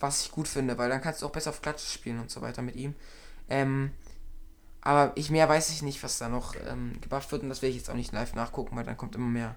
Was 0.00 0.22
ich 0.22 0.32
gut 0.32 0.48
finde, 0.48 0.76
weil 0.78 0.88
dann 0.88 1.00
kannst 1.00 1.22
du 1.22 1.26
auch 1.26 1.30
besser 1.30 1.50
auf 1.50 1.62
Klatsche 1.62 1.86
spielen 1.86 2.18
und 2.18 2.30
so 2.30 2.40
weiter 2.40 2.62
mit 2.62 2.74
ihm. 2.74 2.94
Ähm, 3.48 3.92
aber 4.80 5.12
ich 5.14 5.30
mehr 5.30 5.48
weiß 5.48 5.70
ich 5.70 5.82
nicht, 5.82 6.02
was 6.02 6.18
da 6.18 6.28
noch 6.28 6.56
ähm, 6.66 7.00
gebufft 7.00 7.30
wird. 7.30 7.42
Und 7.42 7.50
das 7.50 7.62
werde 7.62 7.70
ich 7.70 7.76
jetzt 7.76 7.90
auch 7.90 7.94
nicht 7.94 8.12
live 8.12 8.34
nachgucken, 8.34 8.76
weil 8.76 8.84
dann 8.84 8.96
kommt 8.96 9.14
immer 9.14 9.28
mehr 9.28 9.54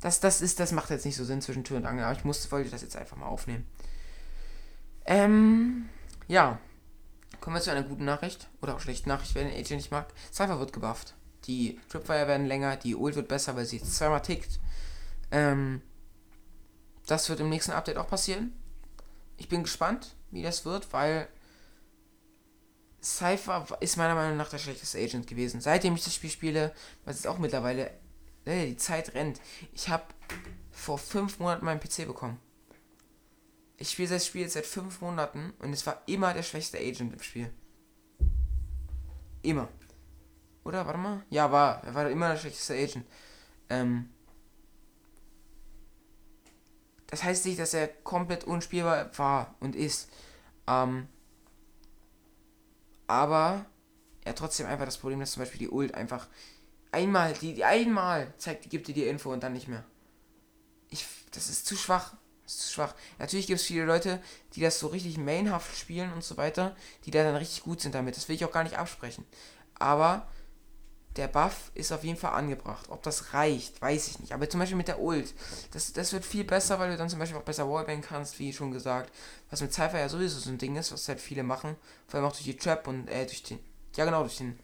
das, 0.00 0.20
das 0.20 0.40
ist, 0.40 0.60
das 0.60 0.72
macht 0.72 0.90
jetzt 0.90 1.04
nicht 1.04 1.16
so 1.16 1.24
Sinn 1.24 1.42
zwischen 1.42 1.64
Tür 1.64 1.76
und 1.76 1.86
Angel, 1.86 2.04
aber 2.04 2.16
ich 2.16 2.24
musste, 2.24 2.50
wollte 2.50 2.70
das 2.70 2.82
jetzt 2.82 2.96
einfach 2.96 3.16
mal 3.16 3.26
aufnehmen. 3.26 3.66
Ähm, 5.04 5.88
ja. 6.28 6.58
Kommen 7.40 7.56
wir 7.56 7.62
zu 7.62 7.70
einer 7.70 7.82
guten 7.82 8.04
Nachricht. 8.04 8.48
Oder 8.60 8.74
auch 8.74 8.80
schlechten 8.80 9.08
Nachricht, 9.08 9.34
wer 9.34 9.44
den 9.44 9.52
Agent 9.52 9.70
nicht 9.70 9.90
mag. 9.90 10.12
Cypher 10.32 10.58
wird 10.58 10.72
gebufft. 10.72 11.14
Die 11.46 11.80
Tripfire 11.88 12.28
werden 12.28 12.46
länger, 12.46 12.76
die 12.76 12.94
Ult 12.94 13.16
wird 13.16 13.28
besser, 13.28 13.56
weil 13.56 13.64
sie 13.64 13.78
jetzt 13.78 13.96
zweimal 13.96 14.20
tickt. 14.20 14.60
Ähm, 15.30 15.80
das 17.06 17.28
wird 17.28 17.40
im 17.40 17.48
nächsten 17.48 17.72
Update 17.72 17.96
auch 17.96 18.08
passieren. 18.08 18.52
Ich 19.36 19.48
bin 19.48 19.62
gespannt, 19.62 20.14
wie 20.30 20.42
das 20.42 20.64
wird, 20.64 20.92
weil 20.92 21.28
Cypher 23.02 23.66
ist 23.80 23.96
meiner 23.96 24.14
Meinung 24.14 24.36
nach 24.36 24.50
der 24.50 24.58
schlechteste 24.58 24.98
Agent 24.98 25.26
gewesen. 25.26 25.60
Seitdem 25.60 25.94
ich 25.94 26.04
das 26.04 26.14
Spiel 26.14 26.30
spiele, 26.30 26.74
was 27.04 27.16
ist 27.16 27.26
auch 27.26 27.38
mittlerweile 27.38 27.90
Nee, 28.50 28.66
die 28.66 28.76
Zeit 28.76 29.14
rennt. 29.14 29.40
Ich 29.72 29.88
habe 29.88 30.02
vor 30.72 30.98
fünf 30.98 31.38
Monaten 31.38 31.64
meinen 31.64 31.78
PC 31.78 32.04
bekommen. 32.04 32.36
Ich 33.76 33.90
spiele 33.90 34.08
das 34.08 34.26
Spiel 34.26 34.40
jetzt 34.40 34.54
seit 34.54 34.66
fünf 34.66 35.00
Monaten 35.00 35.54
und 35.60 35.72
es 35.72 35.86
war 35.86 36.02
immer 36.06 36.34
der 36.34 36.42
schwächste 36.42 36.76
Agent 36.76 37.12
im 37.12 37.22
Spiel. 37.22 37.54
Immer. 39.42 39.68
Oder? 40.64 40.84
Warte 40.84 40.98
mal. 40.98 41.24
Ja, 41.30 41.52
war. 41.52 41.84
Er 41.84 41.94
war 41.94 42.10
immer 42.10 42.30
der 42.30 42.38
schlechteste 42.38 42.74
Agent. 42.74 43.06
Ähm. 43.68 44.10
Das 47.06 47.22
heißt 47.22 47.46
nicht, 47.46 47.60
dass 47.60 47.72
er 47.72 47.86
komplett 47.86 48.42
unspielbar 48.42 49.16
war 49.16 49.54
und 49.60 49.76
ist. 49.76 50.10
Ähm. 50.66 51.06
Aber 53.06 53.64
er 54.24 54.30
hat 54.30 54.38
trotzdem 54.38 54.66
einfach 54.66 54.86
das 54.86 54.98
Problem, 54.98 55.20
dass 55.20 55.30
zum 55.30 55.42
Beispiel 55.44 55.60
die 55.60 55.70
Ult 55.70 55.94
einfach 55.94 56.26
Einmal, 56.92 57.34
die, 57.34 57.54
die 57.54 57.64
einmal 57.64 58.32
zeigt, 58.38 58.68
gibt 58.68 58.88
dir 58.88 58.94
die 58.94 59.06
Info 59.06 59.32
und 59.32 59.42
dann 59.42 59.52
nicht 59.52 59.68
mehr. 59.68 59.84
Ich, 60.88 61.06
das 61.32 61.48
ist 61.48 61.66
zu 61.66 61.76
schwach. 61.76 62.14
Das 62.42 62.54
ist 62.54 62.62
zu 62.66 62.72
schwach. 62.72 62.94
Natürlich 63.18 63.46
gibt 63.46 63.60
es 63.60 63.66
viele 63.66 63.84
Leute, 63.84 64.20
die 64.54 64.60
das 64.60 64.80
so 64.80 64.88
richtig 64.88 65.18
mainhaft 65.18 65.76
spielen 65.78 66.12
und 66.12 66.24
so 66.24 66.36
weiter, 66.36 66.74
die 67.04 67.12
da 67.12 67.22
dann 67.22 67.36
richtig 67.36 67.62
gut 67.62 67.80
sind 67.80 67.94
damit. 67.94 68.16
Das 68.16 68.28
will 68.28 68.34
ich 68.34 68.44
auch 68.44 68.50
gar 68.50 68.64
nicht 68.64 68.76
absprechen. 68.76 69.24
Aber 69.78 70.26
der 71.16 71.28
Buff 71.28 71.70
ist 71.74 71.92
auf 71.92 72.04
jeden 72.04 72.18
Fall 72.18 72.32
angebracht. 72.32 72.86
Ob 72.88 73.02
das 73.02 73.34
reicht, 73.34 73.80
weiß 73.80 74.08
ich 74.08 74.20
nicht. 74.20 74.32
Aber 74.32 74.48
zum 74.48 74.60
Beispiel 74.60 74.76
mit 74.76 74.88
der 74.88 75.00
Ult, 75.00 75.34
das, 75.72 75.92
das 75.92 76.12
wird 76.12 76.24
viel 76.24 76.44
besser, 76.44 76.78
weil 76.78 76.90
du 76.90 76.96
dann 76.96 77.08
zum 77.08 77.18
Beispiel 77.18 77.38
auch 77.38 77.44
besser 77.44 77.68
Wallbang 77.68 78.00
kannst, 78.00 78.38
wie 78.38 78.52
schon 78.52 78.70
gesagt. 78.70 79.12
Was 79.50 79.60
mit 79.60 79.72
Cypher 79.72 79.98
ja 79.98 80.08
sowieso 80.08 80.38
so 80.38 80.50
ein 80.50 80.58
Ding 80.58 80.76
ist, 80.76 80.92
was 80.92 81.08
halt 81.08 81.20
viele 81.20 81.42
machen. 81.42 81.76
Vor 82.06 82.18
allem 82.18 82.28
auch 82.28 82.32
durch 82.32 82.44
die 82.44 82.56
Trap 82.56 82.86
und 82.86 83.08
äh, 83.08 83.26
durch 83.26 83.42
den. 83.42 83.58
Ja 83.96 84.04
genau, 84.04 84.20
durch 84.22 84.38
den 84.38 84.58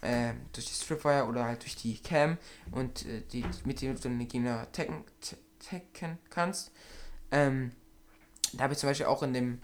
äh, 0.00 0.32
durch 0.52 0.66
die 0.66 0.74
Stripwire 0.74 1.26
oder 1.26 1.44
halt 1.44 1.62
durch 1.62 1.76
die 1.76 1.98
Cam 1.98 2.38
und 2.70 3.06
äh, 3.06 3.22
die, 3.32 3.44
mit 3.64 3.80
denen 3.80 3.94
du 3.94 4.00
den 4.00 4.28
Gegner 4.28 4.70
tecken, 4.72 5.04
tecken 5.58 6.18
kannst. 6.30 6.72
Ähm, 7.30 7.72
da 8.52 8.64
habe 8.64 8.72
ich 8.72 8.78
zum 8.78 8.88
Beispiel 8.88 9.06
auch 9.06 9.22
in 9.22 9.32
dem 9.32 9.62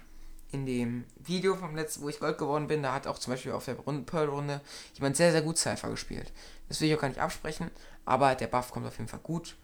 in 0.53 0.65
dem 0.65 1.05
Video 1.17 1.57
vom 1.57 1.75
letzten, 1.75 2.03
wo 2.03 2.09
ich 2.09 2.21
Gold 2.21 2.39
geworden 2.39 2.69
bin, 2.69 2.83
da 2.83 2.93
hat 2.93 3.07
auch 3.07 3.19
zum 3.19 3.33
Beispiel 3.33 3.53
auf 3.53 3.65
der 3.65 3.75
Pearl-Runde 3.75 4.61
jemand 4.95 5.17
sehr, 5.17 5.33
sehr 5.33 5.43
gut 5.43 5.59
Cypher 5.59 5.91
gespielt. 5.91 6.33
Das 6.69 6.81
will 6.81 6.89
ich 6.89 6.95
auch 6.95 7.01
gar 7.01 7.09
nicht 7.09 7.21
absprechen, 7.21 7.71
aber 8.05 8.35
der 8.35 8.47
Buff 8.47 8.71
kommt 8.71 8.87
auf 8.87 8.97
jeden 8.97 9.09
Fall 9.09 9.21
gut, 9.21 9.57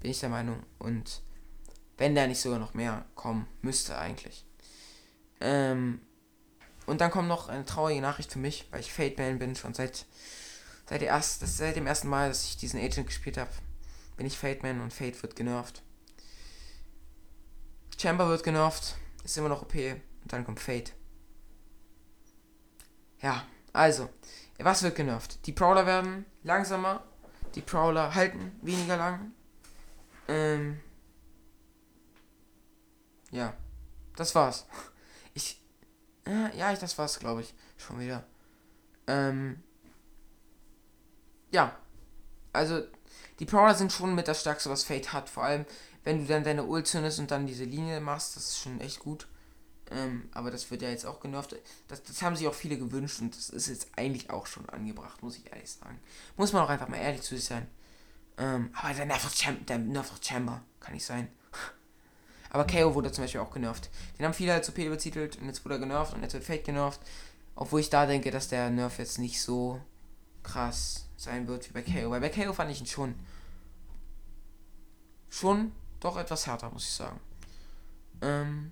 bin 0.00 0.10
ich 0.10 0.20
der 0.20 0.30
Meinung. 0.30 0.62
Und 0.78 1.22
wenn 1.98 2.14
der 2.14 2.26
nicht 2.26 2.40
sogar 2.40 2.58
noch 2.58 2.74
mehr 2.74 3.04
kommen 3.14 3.46
müsste 3.62 3.98
eigentlich. 3.98 4.44
Ähm, 5.40 6.00
und 6.86 7.00
dann 7.00 7.10
kommt 7.10 7.28
noch 7.28 7.48
eine 7.48 7.64
traurige 7.64 8.00
Nachricht 8.00 8.32
für 8.32 8.38
mich, 8.38 8.68
weil 8.70 8.80
ich 8.80 8.92
Fate-Man 8.92 9.38
bin, 9.38 9.56
schon 9.56 9.74
seit, 9.74 10.06
seit, 10.86 11.00
der 11.00 11.08
erst, 11.08 11.42
das, 11.42 11.56
seit 11.56 11.76
dem 11.76 11.86
ersten 11.86 12.08
Mal, 12.08 12.28
dass 12.28 12.44
ich 12.44 12.56
diesen 12.56 12.80
Agent 12.80 13.06
gespielt 13.06 13.38
habe, 13.38 13.50
bin 14.16 14.26
ich 14.26 14.38
Fate-Man 14.38 14.80
und 14.80 14.92
Fate 14.92 15.22
wird 15.22 15.36
genervt. 15.36 15.82
Chamber 18.00 18.28
wird 18.28 18.42
genervt, 18.42 18.96
ist 19.24 19.36
immer 19.38 19.48
noch 19.48 19.62
OP 19.62 19.74
und 19.74 20.32
dann 20.32 20.44
kommt 20.44 20.60
Fate. 20.60 20.92
Ja, 23.20 23.46
also, 23.72 24.10
was 24.58 24.82
wird 24.82 24.96
genervt? 24.96 25.46
Die 25.46 25.52
Prowler 25.52 25.86
werden 25.86 26.26
langsamer, 26.42 27.02
die 27.54 27.62
Prowler 27.62 28.14
halten 28.14 28.52
weniger 28.62 28.96
lang. 28.96 29.32
Ähm, 30.28 30.80
ja, 33.30 33.54
das 34.16 34.34
war's. 34.34 34.66
Äh, 36.26 36.56
ja, 36.56 36.72
ich, 36.72 36.78
das 36.78 36.96
war's, 36.98 37.18
glaube 37.18 37.42
ich. 37.42 37.54
Schon 37.76 38.00
wieder. 38.00 38.24
Ähm. 39.06 39.62
Ja. 41.50 41.76
Also, 42.52 42.82
die 43.40 43.46
Prowler 43.46 43.74
sind 43.74 43.92
schon 43.92 44.14
mit 44.14 44.28
das 44.28 44.40
Stärkste, 44.40 44.70
was 44.70 44.84
Fate 44.84 45.12
hat. 45.12 45.28
Vor 45.28 45.44
allem, 45.44 45.66
wenn 46.04 46.20
du 46.20 46.26
dann 46.26 46.44
deine 46.44 46.64
Ult 46.64 46.86
zündest 46.86 47.18
und 47.18 47.30
dann 47.30 47.46
diese 47.46 47.64
Linie 47.64 48.00
machst, 48.00 48.36
das 48.36 48.50
ist 48.50 48.58
schon 48.58 48.80
echt 48.80 49.00
gut. 49.00 49.26
Ähm, 49.90 50.28
aber 50.32 50.50
das 50.50 50.70
wird 50.70 50.82
ja 50.82 50.88
jetzt 50.88 51.04
auch 51.04 51.20
genervt. 51.20 51.56
Das, 51.88 52.02
das 52.02 52.22
haben 52.22 52.36
sich 52.36 52.46
auch 52.46 52.54
viele 52.54 52.78
gewünscht 52.78 53.20
und 53.20 53.36
das 53.36 53.50
ist 53.50 53.68
jetzt 53.68 53.88
eigentlich 53.96 54.30
auch 54.30 54.46
schon 54.46 54.68
angebracht, 54.70 55.22
muss 55.22 55.36
ich 55.36 55.50
ehrlich 55.50 55.70
sagen. 55.70 56.00
Muss 56.36 56.52
man 56.52 56.62
auch 56.62 56.70
einfach 56.70 56.88
mal 56.88 56.96
ehrlich 56.96 57.22
zu 57.22 57.36
sich 57.36 57.44
sein. 57.44 57.66
Ähm, 58.38 58.70
aber 58.74 58.94
der 58.94 59.06
der 59.06 59.78
nervt 59.78 60.26
Chamber, 60.26 60.62
kann 60.80 60.94
nicht 60.94 61.04
sein. 61.04 61.28
Aber 62.54 62.68
KO 62.68 62.94
wurde 62.94 63.10
zum 63.10 63.24
Beispiel 63.24 63.40
auch 63.40 63.50
genervt. 63.50 63.90
Den 64.16 64.24
haben 64.24 64.32
viele 64.32 64.52
als 64.52 64.68
OP 64.68 64.78
übertitelt 64.78 65.38
und 65.40 65.46
jetzt 65.46 65.64
wurde 65.64 65.74
er 65.74 65.80
genervt 65.80 66.14
und 66.14 66.22
jetzt 66.22 66.34
wird 66.34 66.44
Fate 66.44 66.62
genervt. 66.62 67.00
Obwohl 67.56 67.80
ich 67.80 67.90
da 67.90 68.06
denke, 68.06 68.30
dass 68.30 68.46
der 68.46 68.70
Nerf 68.70 69.00
jetzt 69.00 69.18
nicht 69.18 69.42
so 69.42 69.80
krass 70.44 71.08
sein 71.16 71.48
wird 71.48 71.68
wie 71.68 71.72
bei 71.72 71.82
KO. 71.82 72.12
Weil 72.12 72.20
bei 72.20 72.28
KO 72.28 72.52
fand 72.52 72.70
ich 72.70 72.78
ihn 72.78 72.86
schon. 72.86 73.16
Schon 75.28 75.72
doch 75.98 76.16
etwas 76.16 76.46
härter, 76.46 76.70
muss 76.70 76.84
ich 76.84 76.92
sagen. 76.92 77.18
Ähm, 78.22 78.70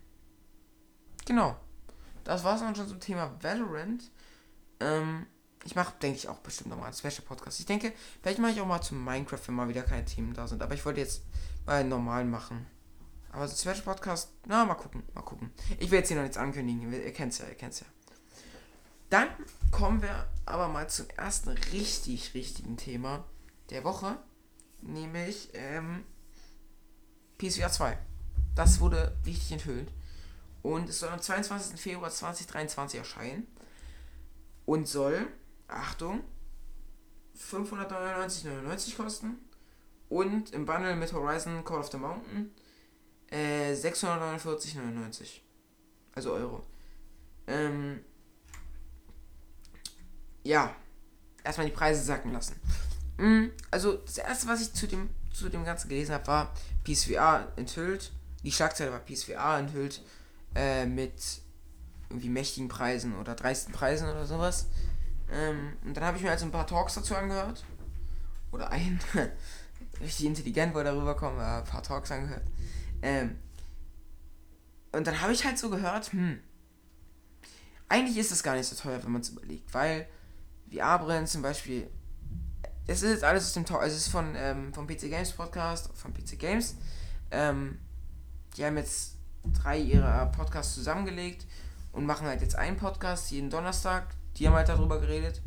genau. 1.24 1.56
Das 2.22 2.44
war's 2.44 2.60
dann 2.60 2.76
schon 2.76 2.86
zum 2.86 3.00
Thema 3.00 3.34
Valorant. 3.42 4.12
Ähm, 4.78 5.26
ich 5.64 5.74
mache, 5.74 5.94
denke 6.00 6.18
ich, 6.18 6.28
auch 6.28 6.38
bestimmt 6.38 6.70
nochmal 6.70 6.86
einen 6.86 6.94
Special-Podcast. 6.94 7.58
Ich 7.58 7.66
denke, 7.66 7.92
vielleicht 8.22 8.38
mache 8.38 8.52
ich 8.52 8.60
auch 8.60 8.66
mal 8.66 8.80
zum 8.80 9.04
Minecraft, 9.04 9.40
wenn 9.44 9.56
mal 9.56 9.68
wieder 9.68 9.82
keine 9.82 10.04
Themen 10.04 10.34
da 10.34 10.46
sind. 10.46 10.62
Aber 10.62 10.74
ich 10.74 10.86
wollte 10.86 11.00
jetzt 11.00 11.22
mal 11.66 11.82
normal 11.82 12.24
machen. 12.24 12.64
Aber 13.32 13.48
so 13.48 13.54
ein 13.54 13.74
Special-Podcast, 13.74 14.30
na, 14.46 14.64
mal 14.66 14.74
gucken, 14.74 15.02
mal 15.14 15.22
gucken. 15.22 15.50
Ich 15.78 15.90
will 15.90 15.98
jetzt 15.98 16.08
hier 16.08 16.16
noch 16.16 16.22
nichts 16.22 16.36
ankündigen. 16.36 16.92
Ihr 16.92 17.12
kennt's 17.12 17.38
ja, 17.38 17.46
ihr 17.46 17.54
kennt's 17.54 17.80
ja. 17.80 17.86
Dann 19.08 19.28
kommen 19.70 20.02
wir 20.02 20.26
aber 20.44 20.68
mal 20.68 20.88
zum 20.88 21.08
ersten 21.16 21.48
richtig, 21.48 22.34
richtigen 22.34 22.76
Thema 22.76 23.24
der 23.70 23.84
Woche. 23.84 24.18
Nämlich, 24.82 25.50
ähm, 25.54 26.04
PSVR 27.38 27.70
2. 27.70 27.98
Das 28.54 28.80
wurde 28.80 29.16
richtig 29.24 29.52
enthüllt. 29.52 29.90
Und 30.62 30.88
es 30.88 31.00
soll 31.00 31.08
am 31.08 31.20
22. 31.20 31.80
Februar 31.80 32.10
2023 32.10 32.98
erscheinen. 32.98 33.46
Und 34.66 34.86
soll, 34.86 35.26
Achtung, 35.68 36.20
599,99 37.36 38.96
kosten. 38.96 39.38
Und 40.08 40.52
im 40.52 40.66
Bundle 40.66 40.96
mit 40.96 41.12
Horizon 41.14 41.64
Call 41.64 41.80
of 41.80 41.90
the 41.90 41.96
Mountain 41.96 42.52
äh, 43.32 43.72
649,99. 43.72 45.40
Also 46.14 46.32
Euro. 46.32 46.64
Ähm, 47.46 48.00
ja, 50.44 50.74
erstmal 51.42 51.66
die 51.66 51.72
Preise 51.72 52.02
sacken 52.02 52.32
lassen. 52.32 52.60
Mm, 53.16 53.46
also 53.70 53.94
das 53.94 54.18
erste, 54.18 54.48
was 54.48 54.60
ich 54.60 54.72
zu 54.74 54.86
dem, 54.86 55.10
zu 55.32 55.48
dem 55.48 55.64
Ganzen 55.64 55.88
gelesen 55.88 56.14
habe, 56.14 56.26
war 56.26 56.54
PSVR 56.84 57.52
enthüllt. 57.56 58.12
Die 58.42 58.52
Schlagzeile 58.52 58.92
war 58.92 59.00
PSVR 59.00 59.58
enthüllt 59.58 60.02
äh, 60.54 60.84
mit 60.84 61.40
irgendwie 62.10 62.28
mächtigen 62.28 62.68
Preisen 62.68 63.16
oder 63.18 63.34
dreisten 63.34 63.72
Preisen 63.72 64.08
oder 64.08 64.26
sowas. 64.26 64.66
Ähm, 65.30 65.76
und 65.84 65.96
dann 65.96 66.04
habe 66.04 66.18
ich 66.18 66.22
mir 66.22 66.30
also 66.30 66.44
ein 66.44 66.52
paar 66.52 66.66
Talks 66.66 66.94
dazu 66.94 67.16
angehört. 67.16 67.64
Oder 68.50 68.70
ein. 68.70 69.00
richtig 70.02 70.26
intelligent, 70.26 70.74
wo 70.74 70.78
er 70.78 70.84
darüber 70.84 71.14
kommt, 71.14 71.38
äh, 71.38 71.42
ein 71.42 71.64
paar 71.64 71.82
Talks 71.82 72.10
angehört. 72.10 72.42
Ähm, 73.02 73.36
und 74.92 75.06
dann 75.06 75.20
habe 75.20 75.32
ich 75.32 75.44
halt 75.44 75.58
so 75.58 75.70
gehört, 75.70 76.12
hm, 76.12 76.40
eigentlich 77.88 78.16
ist 78.16 78.32
es 78.32 78.42
gar 78.42 78.54
nicht 78.54 78.66
so 78.66 78.76
teuer, 78.76 79.02
wenn 79.02 79.12
man 79.12 79.20
es 79.22 79.30
überlegt, 79.30 79.72
weil 79.74 80.06
VR-Brillen 80.70 81.26
zum 81.26 81.42
Beispiel, 81.42 81.90
es 82.86 83.02
ist 83.02 83.10
jetzt 83.10 83.24
alles 83.24 83.44
aus 83.44 83.52
dem 83.52 83.66
Talk, 83.66 83.82
also 83.82 83.94
es 83.94 84.06
ist 84.06 84.12
von 84.12 84.34
ähm, 84.36 84.72
vom 84.72 84.86
PC 84.86 85.10
Games 85.10 85.32
Podcast, 85.32 85.90
von 85.94 86.14
PC 86.14 86.38
Games, 86.38 86.76
ähm, 87.30 87.78
die 88.56 88.64
haben 88.64 88.76
jetzt 88.76 89.16
drei 89.44 89.78
ihrer 89.78 90.26
Podcasts 90.26 90.74
zusammengelegt 90.74 91.46
und 91.92 92.06
machen 92.06 92.26
halt 92.26 92.40
jetzt 92.40 92.56
einen 92.56 92.76
Podcast 92.76 93.30
jeden 93.30 93.50
Donnerstag. 93.50 94.14
Die 94.36 94.46
haben 94.46 94.54
halt 94.54 94.68
darüber 94.68 95.00
geredet. 95.00 95.42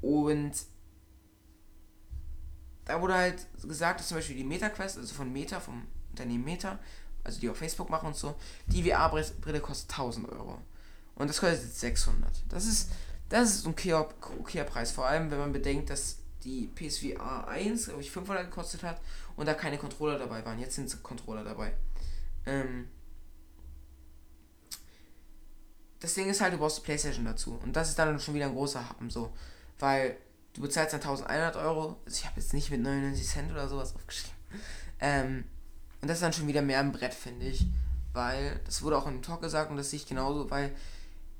Und 0.00 0.52
da 2.84 3.00
wurde 3.00 3.14
halt 3.14 3.46
gesagt, 3.62 4.00
dass 4.00 4.08
zum 4.08 4.18
Beispiel 4.18 4.36
die 4.36 4.44
MetaQuest, 4.44 4.98
also 4.98 5.14
von 5.14 5.32
Meta, 5.32 5.60
vom 5.60 5.86
Unternehmen 6.16 6.44
Meta, 6.44 6.78
also 7.24 7.40
die 7.40 7.50
auf 7.50 7.56
Facebook 7.56 7.90
machen 7.90 8.06
und 8.06 8.16
so, 8.16 8.34
die 8.66 8.88
VR-Brille 8.88 9.60
kostet 9.60 9.90
1000 9.90 10.28
Euro. 10.30 10.58
Und 11.14 11.28
das 11.28 11.40
kostet 11.40 11.62
jetzt 11.62 11.80
600. 11.80 12.30
Das 12.48 12.66
ist, 12.66 12.90
das 13.28 13.54
ist 13.54 13.66
ein 13.66 13.70
okayer, 13.72 14.64
Preis, 14.64 14.92
vor 14.92 15.06
allem 15.06 15.30
wenn 15.30 15.38
man 15.38 15.52
bedenkt, 15.52 15.90
dass 15.90 16.18
die 16.44 16.68
PSVR 16.68 17.48
1, 17.48 17.86
glaube 17.86 18.00
ich, 18.00 18.10
500 18.10 18.44
gekostet 18.44 18.82
hat 18.82 19.00
und 19.36 19.46
da 19.46 19.54
keine 19.54 19.78
Controller 19.78 20.18
dabei 20.18 20.44
waren. 20.44 20.58
Jetzt 20.58 20.76
sind 20.76 21.02
Controller 21.02 21.42
dabei. 21.42 21.72
Ähm, 22.46 22.88
das 25.98 26.14
Ding 26.14 26.28
ist 26.28 26.40
halt, 26.40 26.54
du 26.54 26.58
brauchst 26.58 26.78
die 26.78 26.82
Playstation 26.82 27.24
dazu. 27.24 27.58
Und 27.62 27.74
das 27.74 27.88
ist 27.88 27.98
dann 27.98 28.20
schon 28.20 28.34
wieder 28.34 28.46
ein 28.46 28.54
großer 28.54 28.88
Happen 28.88 29.10
so. 29.10 29.32
Weil 29.78 30.16
du 30.52 30.60
bezahlst 30.60 30.92
dann 30.92 31.00
1100 31.00 31.56
Euro. 31.56 32.00
Also 32.04 32.18
ich 32.18 32.26
habe 32.26 32.38
jetzt 32.40 32.54
nicht 32.54 32.70
mit 32.70 32.80
99 32.80 33.26
Cent 33.26 33.50
oder 33.50 33.68
sowas 33.68 33.94
aufgeschrieben. 33.94 34.36
Ähm, 35.00 35.44
und 36.00 36.08
das 36.08 36.18
ist 36.18 36.22
dann 36.22 36.32
schon 36.32 36.48
wieder 36.48 36.62
mehr 36.62 36.80
ein 36.80 36.92
Brett, 36.92 37.14
finde 37.14 37.46
ich. 37.46 37.66
Weil, 38.12 38.60
das 38.64 38.82
wurde 38.82 38.96
auch 38.96 39.06
im 39.06 39.22
Talk 39.22 39.42
gesagt 39.42 39.70
und 39.70 39.76
das 39.76 39.90
sehe 39.90 39.98
ich 39.98 40.06
genauso, 40.06 40.50
weil 40.50 40.74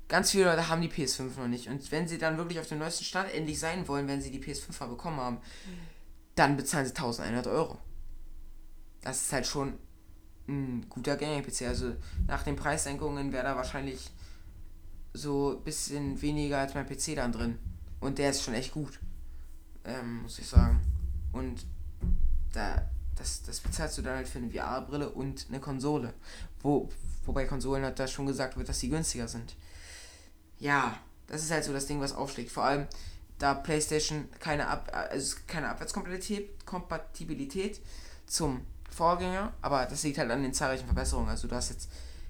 ganz 0.07 0.31
viele 0.31 0.45
Leute 0.45 0.69
haben 0.69 0.81
die 0.81 0.89
PS5 0.89 1.37
noch 1.37 1.47
nicht. 1.47 1.69
Und 1.69 1.91
wenn 1.91 2.07
sie 2.07 2.17
dann 2.17 2.37
wirklich 2.37 2.59
auf 2.59 2.67
dem 2.67 2.79
neuesten 2.79 3.03
Stand 3.03 3.33
endlich 3.33 3.59
sein 3.59 3.87
wollen, 3.87 4.07
wenn 4.07 4.21
sie 4.21 4.31
die 4.31 4.39
PS5 4.39 4.79
mal 4.79 4.89
bekommen 4.89 5.17
haben, 5.17 5.37
dann 6.35 6.55
bezahlen 6.55 6.85
sie 6.85 6.91
1100 6.91 7.47
Euro. 7.47 7.79
Das 9.01 9.21
ist 9.21 9.33
halt 9.33 9.47
schon 9.47 9.73
ein 10.47 10.85
guter 10.89 11.17
Gaming-PC. 11.17 11.63
Also 11.63 11.95
nach 12.27 12.43
den 12.43 12.55
Preissenkungen 12.55 13.31
wäre 13.31 13.43
da 13.43 13.55
wahrscheinlich 13.55 14.11
so 15.13 15.57
ein 15.57 15.63
bisschen 15.63 16.21
weniger 16.21 16.59
als 16.59 16.73
mein 16.73 16.85
PC 16.85 17.15
dann 17.15 17.31
drin. 17.31 17.57
Und 17.99 18.19
der 18.19 18.29
ist 18.29 18.43
schon 18.43 18.53
echt 18.53 18.71
gut. 18.71 18.99
Ähm, 19.83 20.21
muss 20.21 20.39
ich 20.39 20.47
sagen. 20.47 20.81
Und 21.31 21.65
da, 22.53 22.87
das, 23.17 23.43
das 23.43 23.59
bezahlst 23.59 23.97
du 23.97 24.01
dann 24.01 24.15
halt 24.15 24.27
für 24.27 24.39
eine 24.39 24.51
VR-Brille 24.51 25.09
und 25.09 25.47
eine 25.49 25.59
Konsole. 25.59 26.13
Wo, 26.61 26.89
wobei 27.25 27.45
Konsolen 27.45 27.85
hat 27.85 27.99
da 27.99 28.07
schon 28.07 28.25
gesagt 28.25 28.57
wird, 28.57 28.69
dass 28.69 28.79
sie 28.79 28.89
günstiger 28.89 29.27
sind. 29.27 29.55
Ja, 30.59 30.97
das 31.27 31.43
ist 31.43 31.51
halt 31.51 31.63
so 31.63 31.73
das 31.73 31.87
Ding, 31.87 31.99
was 31.99 32.13
aufschlägt. 32.13 32.51
Vor 32.51 32.63
allem, 32.63 32.87
da 33.39 33.53
PlayStation 33.53 34.29
keine, 34.39 34.67
Ab 34.67 34.91
also 34.93 35.37
keine 35.47 35.69
Abwärtskompatibilität 35.69 36.65
Kompatibilität 36.65 37.81
zum 38.25 38.61
Vorgänger, 38.89 39.53
aber 39.61 39.85
das 39.85 40.03
liegt 40.03 40.17
halt 40.17 40.31
an 40.31 40.41
den 40.41 40.53
zahlreichen 40.53 40.85
Verbesserungen. 40.85 41.29
Also 41.29 41.47
du 41.47 41.55
hast 41.55 41.69
jetzt, 41.69 41.89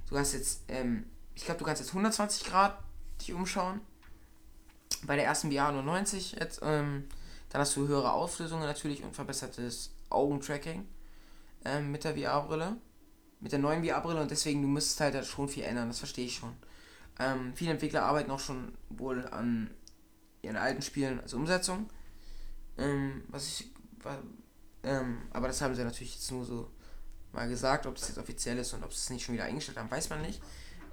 du 0.10 0.18
hast 0.18 0.34
jetzt 0.34 0.62
ähm, 0.68 1.06
ich 1.38 1.46
glaube, 1.46 1.60
du 1.60 1.66
kannst 1.66 1.82
jetzt 1.82 1.92
120 1.92 2.46
Grad 2.46 2.78
dich 3.22 3.32
umschauen. 3.32 3.80
Bei 5.04 5.16
der 5.16 5.26
ersten 5.26 5.52
VR 5.52 5.72
nur 5.72 5.84
90 5.84 6.34
jetzt. 6.34 6.60
Ähm, 6.64 7.08
dann 7.50 7.62
hast 7.62 7.76
du 7.76 7.88
höhere 7.88 8.12
Auflösungen 8.12 8.64
natürlich 8.64 9.04
und 9.04 9.16
verbessertes 9.16 9.92
Augentracking 10.10 10.88
ähm, 11.66 11.92
mit 11.92 12.04
der 12.04 12.16
VR-Brille. 12.16 12.78
Mit 13.40 13.52
der 13.52 13.60
neuen 13.60 13.84
VR-Brille 13.86 14.22
und 14.22 14.32
deswegen, 14.32 14.62
du 14.62 14.68
müsstest 14.68 15.00
halt, 15.00 15.14
halt 15.14 15.26
schon 15.26 15.48
viel 15.48 15.64
ändern, 15.64 15.90
das 15.90 16.00
verstehe 16.00 16.26
ich 16.26 16.36
schon. 16.36 16.56
Ähm, 17.20 17.54
viele 17.56 17.72
Entwickler 17.72 18.04
arbeiten 18.04 18.32
auch 18.32 18.40
schon 18.40 18.74
wohl 18.90 19.28
an 19.28 19.70
ihren 20.42 20.56
alten 20.56 20.82
Spielen 20.82 21.20
als 21.20 21.34
Umsetzung. 21.34 21.90
Ähm, 22.78 23.24
was 23.28 23.48
ich. 23.48 23.72
Ähm, 24.84 25.24
aber 25.32 25.48
das 25.48 25.62
haben 25.62 25.76
sie 25.76 25.84
natürlich 25.84 26.16
jetzt 26.16 26.32
nur 26.32 26.46
so 26.46 26.72
mal 27.34 27.50
gesagt, 27.50 27.86
ob 27.86 27.96
das 27.96 28.08
jetzt 28.08 28.18
offiziell 28.18 28.58
ist 28.58 28.74
und 28.74 28.84
ob 28.84 28.94
sie 28.94 29.00
es 29.00 29.10
nicht 29.10 29.26
schon 29.26 29.34
wieder 29.34 29.44
eingestellt 29.44 29.78
haben, 29.78 29.92
weiß 29.92 30.10
man 30.10 30.22
nicht. 30.22 30.42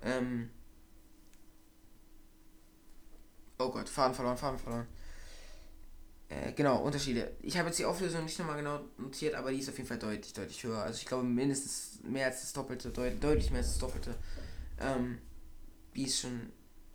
Ähm 0.03 0.51
oh 3.59 3.71
Gott, 3.71 3.89
Faden 3.89 4.15
verloren, 4.15 4.37
Faden 4.37 4.59
verloren. 4.59 4.87
Äh, 6.29 6.53
genau, 6.53 6.83
Unterschiede. 6.83 7.33
Ich 7.43 7.57
habe 7.59 7.69
jetzt 7.69 7.79
die 7.79 7.85
Auflösung 7.85 8.25
nicht 8.25 8.39
nochmal 8.39 8.57
genau 8.57 8.81
notiert, 8.97 9.35
aber 9.35 9.51
die 9.51 9.59
ist 9.59 9.69
auf 9.69 9.77
jeden 9.77 9.89
Fall 9.89 9.99
deutlich, 9.99 10.33
deutlich 10.33 10.63
höher. 10.65 10.83
Also 10.83 10.99
ich 10.99 11.07
glaube 11.07 11.25
mindestens 11.25 12.01
mehr 12.03 12.27
als 12.27 12.41
das 12.41 12.53
Doppelte, 12.53 12.91
deut 12.91 13.23
deutlich 13.23 13.51
mehr 13.51 13.61
als 13.61 13.73
das 13.73 13.79
Doppelte. 13.79 14.15
Ähm, 14.81 15.19
die 15.95 16.05
ist 16.05 16.21
schon 16.21 16.53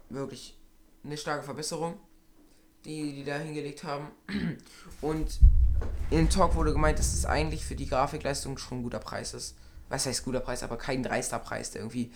wirklich 0.09 0.57
eine 1.03 1.17
starke 1.17 1.43
Verbesserung, 1.43 1.99
die 2.85 3.13
die 3.13 3.23
da 3.23 3.37
hingelegt 3.37 3.83
haben. 3.83 4.07
Und 5.01 5.39
im 6.09 6.29
Talk 6.29 6.55
wurde 6.55 6.73
gemeint, 6.73 6.99
dass 6.99 7.13
es 7.13 7.25
eigentlich 7.25 7.63
für 7.65 7.75
die 7.75 7.87
Grafikleistung 7.87 8.57
schon 8.57 8.79
ein 8.79 8.83
guter 8.83 8.99
Preis 8.99 9.33
ist. 9.33 9.55
Was 9.89 10.05
heißt 10.05 10.25
guter 10.25 10.39
Preis, 10.39 10.63
aber 10.63 10.77
kein 10.77 11.03
dreister 11.03 11.39
Preis, 11.39 11.71
der 11.71 11.81
irgendwie 11.81 12.11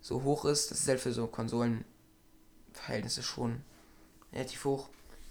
so 0.00 0.22
hoch 0.22 0.44
ist. 0.44 0.70
Das 0.70 0.80
ist 0.80 0.88
halt 0.88 1.00
für 1.00 1.12
so 1.12 1.26
Konsolenverhältnisse 1.26 3.22
schon 3.22 3.62
relativ 4.32 4.64
hoch. 4.64 4.88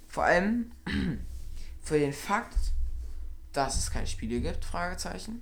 Vor 0.07 0.23
allem 0.23 0.71
für 1.81 1.99
den 1.99 2.13
Fakt, 2.13 2.57
dass 3.53 3.77
es 3.77 3.91
keine 3.91 4.07
Spiele 4.07 4.39
gibt, 4.39 4.65
Fragezeichen. 4.65 5.41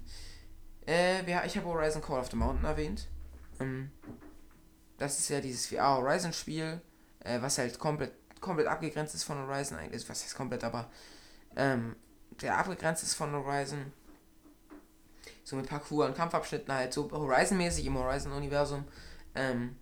Äh, 0.87 1.21
ich 1.45 1.57
habe 1.57 1.67
Horizon 1.67 2.01
Call 2.01 2.19
of 2.19 2.29
the 2.29 2.37
Mountain 2.37 2.65
erwähnt. 2.65 3.07
Ähm, 3.59 3.91
das 4.97 5.19
ist 5.19 5.29
ja 5.29 5.41
dieses 5.41 5.67
VR 5.67 5.97
Horizon 5.97 6.33
Spiel, 6.33 6.81
äh, 7.19 7.41
was 7.41 7.57
halt 7.57 7.79
komplett, 7.79 8.13
komplett 8.39 8.67
abgegrenzt 8.67 9.15
ist 9.15 9.23
von 9.23 9.37
Horizon 9.37 9.77
eigentlich. 9.77 10.07
Was 10.07 10.23
heißt 10.23 10.35
komplett, 10.35 10.63
aber 10.63 10.89
ähm, 11.55 11.95
der 12.41 12.57
abgegrenzt 12.57 13.03
ist 13.03 13.15
von 13.15 13.33
Horizon. 13.33 13.91
So 15.43 15.55
mit 15.55 15.67
Parkour 15.67 16.05
und 16.05 16.15
Kampfabschnitten 16.15 16.73
halt 16.73 16.93
so 16.93 17.09
Horizon-mäßig 17.11 17.85
im 17.85 17.97
Horizon-Universum. 17.97 18.85
Ähm, 19.35 19.75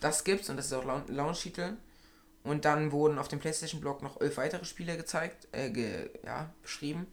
das 0.00 0.24
gibt's 0.24 0.48
und 0.50 0.56
das 0.56 0.66
ist 0.66 0.72
auch 0.72 0.84
Launch-Titel. 1.08 1.76
Und 2.44 2.64
dann 2.64 2.92
wurden 2.92 3.18
auf 3.18 3.28
dem 3.28 3.40
PlayStation-Blog 3.40 4.02
noch 4.02 4.20
elf 4.20 4.36
weitere 4.36 4.64
Spiele 4.64 4.96
gezeigt, 4.96 5.48
äh, 5.52 5.70
ge, 5.70 6.10
ja, 6.24 6.50
beschrieben. 6.62 7.06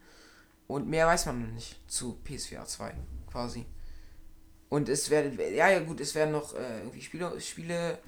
Und 0.66 0.88
mehr 0.88 1.06
weiß 1.06 1.26
man 1.26 1.42
noch 1.42 1.54
nicht 1.54 1.78
zu 1.90 2.18
PSVR 2.24 2.64
2, 2.64 2.94
quasi. 3.30 3.66
Und 4.68 4.88
es 4.88 5.10
werden, 5.10 5.38
ja, 5.54 5.68
ja, 5.68 5.80
gut, 5.80 6.00
es 6.00 6.14
werden 6.14 6.32
noch 6.32 6.54
äh, 6.54 6.78
irgendwie 6.80 7.02
Spiele, 7.02 7.40
Spiele, 7.40 7.98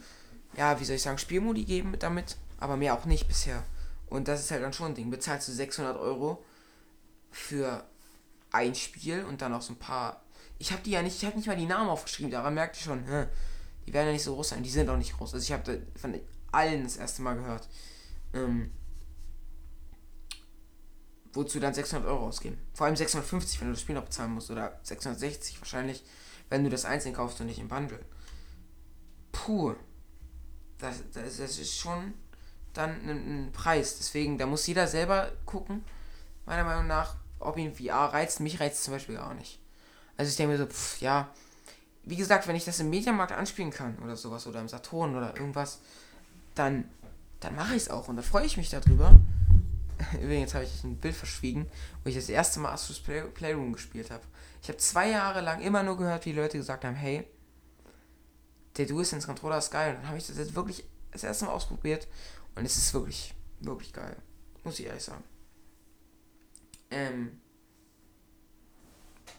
ja, 0.57 0.79
wie 0.81 0.85
soll 0.85 0.97
ich 0.97 1.03
sagen, 1.03 1.19
Spielmodi 1.19 1.65
geben 1.65 1.95
damit, 1.99 2.37
aber 2.59 2.77
mehr 2.77 2.95
auch 2.95 3.05
nicht 3.05 3.29
bisher. 3.29 3.63
Und 4.07 4.27
das 4.27 4.41
ist 4.41 4.51
halt 4.51 4.63
dann 4.63 4.73
schon 4.73 4.93
ein 4.93 4.95
Ding. 4.95 5.11
Bezahlst 5.11 5.49
du 5.49 5.53
600 5.53 5.97
Euro 5.99 6.43
für 7.31 7.85
ein 8.51 8.75
Spiel 8.75 9.25
und 9.25 9.43
dann 9.43 9.53
auch 9.53 9.63
so 9.63 9.75
ein 9.75 9.79
paar 9.79 10.23
Ich 10.59 10.73
habe 10.73 10.83
die 10.83 10.91
ja 10.91 11.03
nicht, 11.03 11.17
ich 11.17 11.25
habe 11.27 11.37
nicht 11.37 11.47
mal 11.47 11.57
die 11.57 11.67
Namen 11.67 11.91
aufgeschrieben, 11.91 12.33
daran 12.33 12.55
merkt 12.55 12.77
ihr 12.77 12.83
schon, 12.83 13.05
hä, 13.05 13.27
die 13.87 13.93
werden 13.93 14.07
ja 14.07 14.13
nicht 14.13 14.25
so 14.25 14.35
groß 14.35 14.51
sein, 14.51 14.63
die 14.63 14.71
sind 14.71 14.89
auch 14.89 14.97
nicht 14.97 15.17
groß. 15.17 15.35
Also 15.35 15.45
ich 15.45 15.53
habe 15.53 15.83
von 15.97 16.19
allen 16.53 16.85
das 16.85 16.97
erste 16.97 17.23
Mal 17.23 17.35
gehört. 17.35 17.69
Ähm, 18.35 18.71
wozu 21.33 21.61
dann 21.61 21.75
600 21.75 22.09
Euro 22.09 22.27
ausgeben. 22.27 22.59
Vor 22.75 22.87
allem 22.87 22.97
650, 22.97 23.61
wenn 23.61 23.69
du 23.69 23.75
das 23.75 23.83
Spiel 23.83 23.95
noch 23.95 24.05
bezahlen 24.05 24.33
musst. 24.33 24.51
Oder 24.51 24.79
660 24.83 25.61
wahrscheinlich, 25.61 26.05
wenn 26.49 26.65
du 26.65 26.71
das 26.71 26.85
einzeln 26.85 27.15
kaufst 27.15 27.41
und 27.41 27.47
nicht 27.47 27.59
im 27.59 27.69
Bundle. 27.69 28.01
Puh. 29.33 29.75
Das, 30.79 30.97
das, 31.13 31.39
das 31.39 31.59
ist 31.59 31.77
schon 31.77 32.15
dann 32.73 32.91
ein, 33.09 33.47
ein, 33.47 33.53
Preis. 33.53 33.99
Deswegen, 33.99 34.39
da 34.39 34.47
muss 34.47 34.67
jeder 34.67 34.87
selber 34.87 35.33
gucken, 35.45 35.85
meiner 36.47 36.65
Meinung 36.65 36.87
nach, 36.87 37.17
ob 37.41 37.57
ihn 37.57 37.75
VR 37.75 38.13
reizt. 38.13 38.41
Mich 38.41 38.61
reizt 38.61 38.85
zum 38.85 38.95
Beispiel 38.95 39.17
gar 39.17 39.35
nicht. 39.35 39.61
Also 40.17 40.31
ich 40.31 40.37
denke 40.37 40.53
mir 40.53 40.59
so, 40.59 40.67
pff, 40.67 41.01
ja. 41.01 41.33
Wie 42.05 42.17
gesagt, 42.17 42.49
wenn 42.49 42.57
ich 42.57 42.65
das 42.65 42.81
im 42.81 42.91
Mediamarkt 42.91 43.33
anspielen 43.33 43.71
kann 43.71 43.99
oder 43.99 44.17
sowas 44.17 44.47
oder 44.47 44.61
im 44.61 44.69
Saturn 44.69 45.15
oder 45.15 45.37
irgendwas, 45.37 45.81
dann, 46.59 46.89
dann 47.41 47.55
mache 47.55 47.75
ich 47.75 47.83
es 47.83 47.91
auch 47.91 48.09
und 48.09 48.17
da 48.17 48.23
freue 48.23 48.47
ich 48.47 48.57
mich 48.57 48.71
darüber. 48.71 49.19
Übrigens 50.23 50.55
habe 50.55 50.65
ich 50.65 50.85
ein 50.85 50.97
Bild 50.97 51.15
verschwiegen, 51.15 51.67
wo 52.03 52.09
ich 52.09 52.15
das 52.15 52.29
erste 52.29 52.61
Mal 52.61 52.73
Astros 52.73 53.01
Play 53.01 53.23
Playroom 53.23 53.73
gespielt 53.73 54.11
habe. 54.11 54.23
Ich 54.63 54.69
habe 54.69 54.79
zwei 54.79 55.11
Jahre 55.11 55.41
lang 55.41 55.61
immer 55.61 55.83
nur 55.83 55.97
gehört, 55.97 56.27
wie 56.27 56.33
Leute 56.33 56.59
gesagt 56.59 56.85
haben, 56.85 56.95
hey, 56.95 57.27
der 58.77 58.87
DualSense 58.87 59.27
Controller 59.27 59.59
ist 59.59 59.71
geil. 59.71 59.95
Und 59.95 60.03
dann 60.03 60.09
habe 60.09 60.19
ich 60.19 60.27
das 60.27 60.39
jetzt 60.39 60.55
wirklich 60.55 60.85
das 61.11 61.25
erste 61.25 61.47
Mal 61.47 61.53
ausprobiert 61.53 62.07
und 62.55 62.65
es 62.65 62.77
ist 62.77 62.95
wirklich, 62.95 63.35
wirklich 63.61 63.93
geil. 63.93 64.17
Muss 64.65 64.79
ich 64.79 64.87
ehrlich 64.87 65.03
sagen. 65.03 65.25
Ähm. 66.91 67.41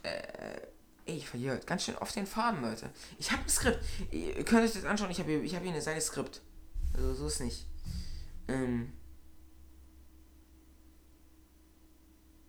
Äh, 0.04 0.62
ey, 1.06 1.18
ich 1.18 1.28
verliere 1.28 1.60
ganz 1.60 1.84
schön 1.84 1.98
oft 1.98 2.16
den 2.16 2.28
Faden, 2.28 2.62
Leute. 2.62 2.90
Ich 3.18 3.32
habe 3.32 3.42
ein 3.42 3.50
Skript. 3.50 3.84
Ihr 4.12 4.44
könnt 4.46 4.64
euch 4.64 4.74
das 4.74 4.86
anschauen. 4.86 5.12
Ich 5.12 5.20
habe 5.20 5.32
hier, 5.32 5.56
hab 5.56 5.64
hier 5.64 5.72
eine 5.72 5.82
Seite 5.82 6.02
Skript. 6.02 6.42
Also 7.00 7.14
so 7.14 7.28
ist 7.28 7.40
nicht. 7.40 7.66
Ähm. 8.50 8.92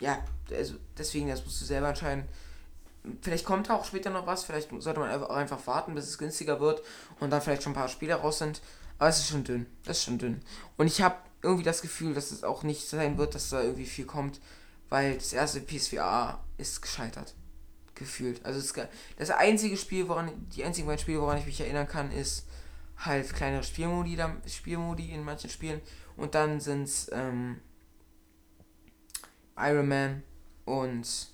ja, 0.00 0.24
also 0.50 0.74
deswegen, 0.98 1.28
das 1.28 1.44
musst 1.44 1.60
du 1.60 1.64
selber 1.64 1.88
entscheiden. 1.88 2.24
Vielleicht 3.22 3.44
kommt 3.44 3.70
auch 3.70 3.84
später 3.84 4.10
noch 4.10 4.26
was, 4.26 4.44
vielleicht 4.44 4.70
sollte 4.78 5.00
man 5.00 5.22
auch 5.22 5.30
einfach 5.30 5.66
warten, 5.66 5.94
bis 5.94 6.06
es 6.06 6.18
günstiger 6.18 6.60
wird 6.60 6.82
und 7.20 7.30
dann 7.30 7.40
vielleicht 7.40 7.62
schon 7.62 7.72
ein 7.72 7.76
paar 7.76 7.88
Spiele 7.88 8.14
raus 8.14 8.38
sind. 8.38 8.60
Aber 8.98 9.08
es 9.08 9.18
ist 9.18 9.28
schon 9.28 9.44
dünn. 9.44 9.66
Das 9.84 9.98
ist 9.98 10.04
schon 10.04 10.18
dünn. 10.18 10.42
Und 10.76 10.86
ich 10.86 11.00
habe 11.00 11.16
irgendwie 11.42 11.64
das 11.64 11.80
Gefühl, 11.80 12.12
dass 12.12 12.32
es 12.32 12.44
auch 12.44 12.62
nicht 12.62 12.88
sein 12.88 13.16
wird, 13.16 13.34
dass 13.34 13.50
da 13.50 13.62
irgendwie 13.62 13.86
viel 13.86 14.04
kommt, 14.04 14.40
weil 14.90 15.14
das 15.14 15.32
erste 15.32 15.60
PSVR 15.60 16.42
ist 16.58 16.82
gescheitert. 16.82 17.34
Gefühlt. 17.94 18.44
Also 18.44 18.60
das, 18.60 18.88
das 19.16 19.30
einzige 19.30 19.76
Spiel, 19.76 20.08
woran, 20.08 20.32
die 20.54 20.64
einzigen 20.64 20.86
beiden 20.86 21.00
Spiele, 21.00 21.20
woran 21.20 21.38
ich 21.38 21.46
mich 21.46 21.60
erinnern 21.60 21.88
kann, 21.88 22.10
ist 22.10 22.44
halt 23.00 23.32
kleinere 23.34 23.62
Spielmodi, 23.62 24.18
Spielmodi 24.46 25.10
in 25.10 25.24
manchen 25.24 25.50
Spielen. 25.50 25.80
Und 26.16 26.34
dann 26.34 26.60
sind 26.60 26.84
es 26.84 27.10
ähm, 27.12 27.60
Iron 29.56 29.88
Man 29.88 30.22
und 30.64 31.28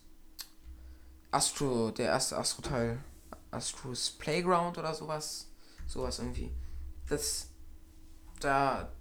Astro, 1.31 1.91
der 1.91 2.07
erste 2.07 2.37
Astro-Teil. 2.37 2.99
Astros 3.51 4.11
Playground 4.11 4.79
oder 4.79 4.95
sowas. 4.95 5.49
Sowas 5.87 6.19
irgendwie. 6.19 6.53
Das. 7.09 7.49
Da. 8.41 8.93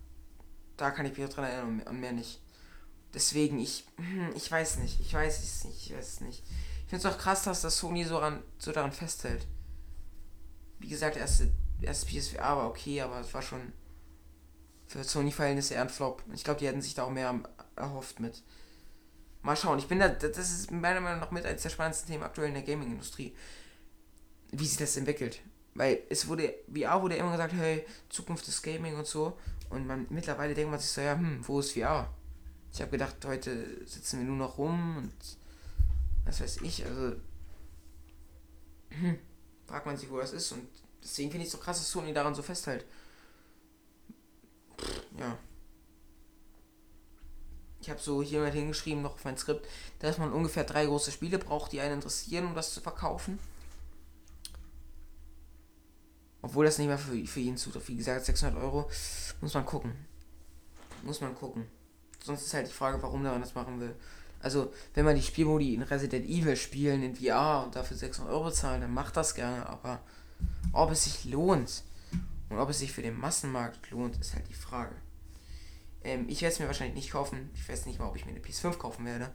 Da 0.77 0.91
kann 0.91 1.05
ich 1.05 1.17
mich 1.17 1.29
dran 1.29 1.45
erinnern 1.45 1.81
und 1.87 1.99
mehr 1.99 2.11
nicht. 2.11 2.41
Deswegen, 3.13 3.59
ich. 3.59 3.85
Hm, 3.97 4.33
ich 4.35 4.51
weiß 4.51 4.77
nicht. 4.77 4.99
Ich 4.99 5.13
weiß 5.13 5.43
es 5.43 5.63
nicht. 5.65 5.85
Ich 5.85 5.95
weiß 5.95 6.07
es 6.07 6.21
nicht. 6.21 6.43
Ich 6.83 6.89
finde 6.89 7.07
es 7.07 7.13
auch 7.13 7.17
krass, 7.17 7.43
dass 7.43 7.61
das 7.61 7.77
Sony 7.77 8.03
so, 8.03 8.17
ran, 8.17 8.43
so 8.59 8.71
daran 8.71 8.91
festhält. 8.91 9.47
Wie 10.79 10.89
gesagt, 10.89 11.17
erste, 11.17 11.49
erste 11.85 12.05
PSVR 12.05 12.57
war 12.57 12.67
okay, 12.67 13.01
aber 13.01 13.19
es 13.19 13.33
war 13.33 13.41
schon 13.41 13.73
für 14.87 15.03
Sony-Verhältnisse 15.03 15.73
eher 15.75 15.81
ein 15.81 15.89
Flop. 15.89 16.23
Ich 16.33 16.43
glaube, 16.43 16.59
die 16.59 16.67
hätten 16.67 16.81
sich 16.81 16.93
da 16.93 17.03
auch 17.03 17.11
mehr 17.11 17.39
erhofft 17.75 18.19
mit. 18.19 18.43
Mal 19.41 19.55
schauen. 19.55 19.79
Ich 19.79 19.87
bin 19.87 19.99
da, 19.99 20.09
das 20.09 20.37
ist 20.37 20.71
meiner 20.71 21.01
Meinung 21.01 21.19
nach 21.19 21.31
mit 21.31 21.45
eines 21.45 21.63
der 21.63 21.69
spannendsten 21.69 22.09
Themen 22.09 22.23
aktuell 22.23 22.49
in 22.49 22.55
der 22.55 22.63
Gaming-Industrie. 22.63 23.35
Wie 24.51 24.65
sich 24.65 24.77
das 24.77 24.97
entwickelt. 24.97 25.41
Weil 25.73 26.03
es 26.09 26.27
wurde, 26.27 26.53
VR 26.73 27.01
wurde 27.01 27.15
immer 27.15 27.31
gesagt, 27.31 27.53
hey, 27.53 27.85
Zukunft 28.09 28.47
des 28.47 28.61
Gaming 28.61 28.95
und 28.95 29.05
so. 29.05 29.37
Und 29.69 29.87
man 29.87 30.07
mittlerweile 30.09 30.53
denkt 30.53 30.71
man 30.71 30.79
sich 30.79 30.89
so, 30.89 31.01
ja, 31.01 31.13
hm, 31.15 31.39
wo 31.47 31.59
ist 31.59 31.73
VR? 31.73 32.13
Ich 32.71 32.81
habe 32.81 32.91
gedacht, 32.91 33.15
heute 33.25 33.85
sitzen 33.85 34.19
wir 34.19 34.25
nur 34.25 34.37
noch 34.37 34.57
rum 34.57 34.97
und 34.97 35.13
was 36.25 36.41
weiß 36.41 36.61
ich, 36.61 36.85
also 36.85 37.15
hm, 38.89 39.17
fragt 39.65 39.85
man 39.85 39.97
sich, 39.97 40.09
wo 40.09 40.19
das 40.19 40.33
ist. 40.33 40.51
Und 40.51 40.67
deswegen 41.05 41.31
finde 41.31 41.43
ich 41.45 41.53
es 41.53 41.57
so 41.57 41.63
krass, 41.63 41.77
dass 41.77 41.89
Sony 41.89 42.13
daran 42.13 42.35
so 42.35 42.41
festhält. 42.41 42.85
Pff, 44.77 45.01
ja 45.17 45.37
ich 47.85 47.91
habe 47.91 48.01
so 48.01 48.23
hier 48.23 48.39
mal 48.39 48.51
hingeschrieben, 48.51 49.03
noch 49.03 49.13
auf 49.13 49.25
mein 49.25 49.37
Skript, 49.37 49.67
dass 49.99 50.17
man 50.17 50.33
ungefähr 50.33 50.63
drei 50.63 50.87
große 50.87 51.11
Spiele 51.11 51.37
braucht, 51.37 51.71
die 51.71 51.81
einen 51.81 51.95
interessieren, 51.95 52.47
um 52.47 52.55
das 52.55 52.73
zu 52.73 52.81
verkaufen. 52.81 53.37
Obwohl 56.41 56.65
das 56.65 56.79
nicht 56.79 56.87
mehr 56.87 56.97
für, 56.97 57.15
für 57.27 57.39
jeden 57.39 57.57
zutrifft. 57.57 57.87
Wie 57.87 57.95
gesagt, 57.95 58.25
600 58.25 58.59
Euro. 58.59 58.89
Muss 59.39 59.53
man 59.53 59.67
gucken. 59.67 59.93
Muss 61.03 61.21
man 61.21 61.35
gucken. 61.35 61.67
Sonst 62.23 62.43
ist 62.43 62.55
halt 62.55 62.67
die 62.67 62.73
Frage, 62.73 63.03
warum 63.03 63.21
man 63.21 63.41
das 63.41 63.53
machen 63.53 63.79
will. 63.79 63.95
Also, 64.39 64.73
wenn 64.95 65.05
man 65.05 65.15
die 65.15 65.21
Spielmodi 65.21 65.75
in 65.75 65.83
Resident 65.83 66.25
Evil 66.25 66.55
spielen, 66.55 67.03
in 67.03 67.15
VR 67.15 67.65
und 67.65 67.75
dafür 67.75 67.97
600 67.97 68.33
Euro 68.33 68.49
zahlen, 68.49 68.81
dann 68.81 68.93
macht 68.93 69.15
das 69.15 69.35
gerne. 69.35 69.67
Aber 69.69 70.01
ob 70.73 70.91
es 70.91 71.05
sich 71.05 71.25
lohnt 71.25 71.83
und 72.49 72.57
ob 72.57 72.69
es 72.69 72.79
sich 72.79 72.91
für 72.91 73.01
den 73.01 73.17
Massenmarkt 73.17 73.89
lohnt, 73.91 74.17
ist 74.19 74.33
halt 74.33 74.47
die 74.49 74.53
Frage. 74.53 74.95
Ähm, 76.03 76.25
ich 76.29 76.41
werde 76.41 76.53
es 76.53 76.59
mir 76.59 76.67
wahrscheinlich 76.67 76.95
nicht 76.95 77.11
kaufen. 77.11 77.49
Ich 77.55 77.67
weiß 77.67 77.85
nicht 77.87 77.99
mal, 77.99 78.07
ob 78.07 78.15
ich 78.15 78.25
mir 78.25 78.31
eine 78.31 78.41
PS5 78.41 78.77
kaufen 78.77 79.05
werde. 79.05 79.31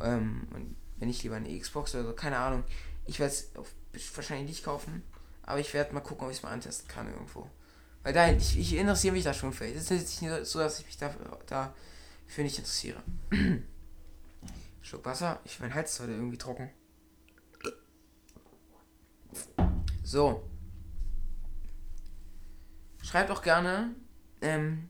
Ähm, 0.00 0.48
und 0.52 0.76
wenn 0.98 1.08
nicht 1.08 1.22
lieber 1.22 1.36
eine 1.36 1.58
Xbox 1.58 1.94
oder 1.94 2.04
so, 2.04 2.12
keine 2.12 2.38
Ahnung. 2.38 2.64
Ich 3.06 3.20
werde 3.20 3.32
es 3.32 4.16
wahrscheinlich 4.16 4.48
nicht 4.48 4.64
kaufen. 4.64 5.02
Aber 5.44 5.60
ich 5.60 5.72
werde 5.74 5.94
mal 5.94 6.00
gucken, 6.00 6.24
ob 6.24 6.30
ich 6.30 6.38
es 6.38 6.42
mal 6.42 6.50
antesten 6.50 6.88
kann 6.88 7.08
irgendwo. 7.08 7.48
Weil 8.02 8.12
da, 8.12 8.30
ich, 8.30 8.58
ich 8.58 8.74
interessiere 8.74 9.14
mich 9.14 9.24
da 9.24 9.32
schon 9.32 9.52
für. 9.52 9.66
Es 9.66 9.90
ist 9.90 10.22
nicht 10.22 10.46
so, 10.46 10.58
dass 10.58 10.80
ich 10.80 10.86
mich 10.86 10.96
dafür, 10.96 11.38
dafür 11.46 12.44
nicht 12.44 12.58
interessiere. 12.58 13.02
Schluck 14.82 15.04
Wasser. 15.04 15.40
Ich 15.44 15.60
mein 15.60 15.74
Hals 15.74 15.98
heute 16.00 16.12
irgendwie 16.12 16.38
trocken. 16.38 16.70
So. 20.02 20.42
Schreibt 23.02 23.30
auch 23.30 23.42
gerne, 23.42 23.94
ähm, 24.40 24.88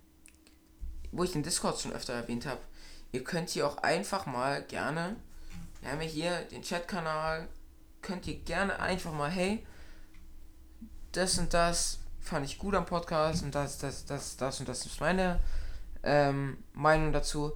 wo 1.10 1.24
ich 1.24 1.32
den 1.32 1.42
Discord 1.42 1.80
schon 1.80 1.92
öfter 1.92 2.12
erwähnt 2.14 2.46
habe, 2.46 2.60
ihr 3.12 3.24
könnt 3.24 3.50
hier 3.50 3.66
auch 3.66 3.78
einfach 3.78 4.26
mal 4.26 4.62
gerne, 4.62 5.16
wir 5.80 5.90
haben 5.90 6.00
ja 6.00 6.08
hier 6.08 6.40
den 6.50 6.62
Chat-Kanal, 6.62 7.48
könnt 8.00 8.26
ihr 8.26 8.38
gerne 8.40 8.78
einfach 8.80 9.12
mal, 9.12 9.30
hey, 9.30 9.66
das 11.12 11.38
und 11.38 11.52
das 11.52 11.98
fand 12.20 12.46
ich 12.46 12.58
gut 12.58 12.74
am 12.74 12.86
Podcast 12.86 13.42
und 13.42 13.54
das, 13.54 13.78
das, 13.78 14.06
das, 14.06 14.36
das 14.36 14.60
und 14.60 14.68
das 14.68 14.86
ist 14.86 15.00
meine 15.00 15.40
ähm, 16.02 16.58
Meinung 16.72 17.12
dazu. 17.12 17.52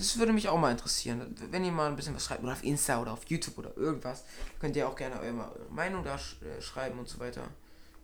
Das 0.00 0.18
würde 0.18 0.32
mich 0.32 0.48
auch 0.48 0.58
mal 0.58 0.70
interessieren. 0.70 1.34
Wenn 1.50 1.62
ihr 1.62 1.72
mal 1.72 1.86
ein 1.86 1.94
bisschen 1.94 2.14
was 2.14 2.24
schreibt, 2.24 2.42
oder 2.42 2.52
auf 2.52 2.64
Insta 2.64 3.02
oder 3.02 3.12
auf 3.12 3.26
YouTube 3.26 3.58
oder 3.58 3.76
irgendwas, 3.76 4.24
könnt 4.58 4.74
ihr 4.74 4.88
auch 4.88 4.96
gerne 4.96 5.20
eure 5.20 5.54
Meinung 5.68 6.02
da 6.02 6.16
sch 6.16 6.40
äh, 6.40 6.62
schreiben 6.62 6.98
und 6.98 7.06
so 7.06 7.18
weiter. 7.18 7.42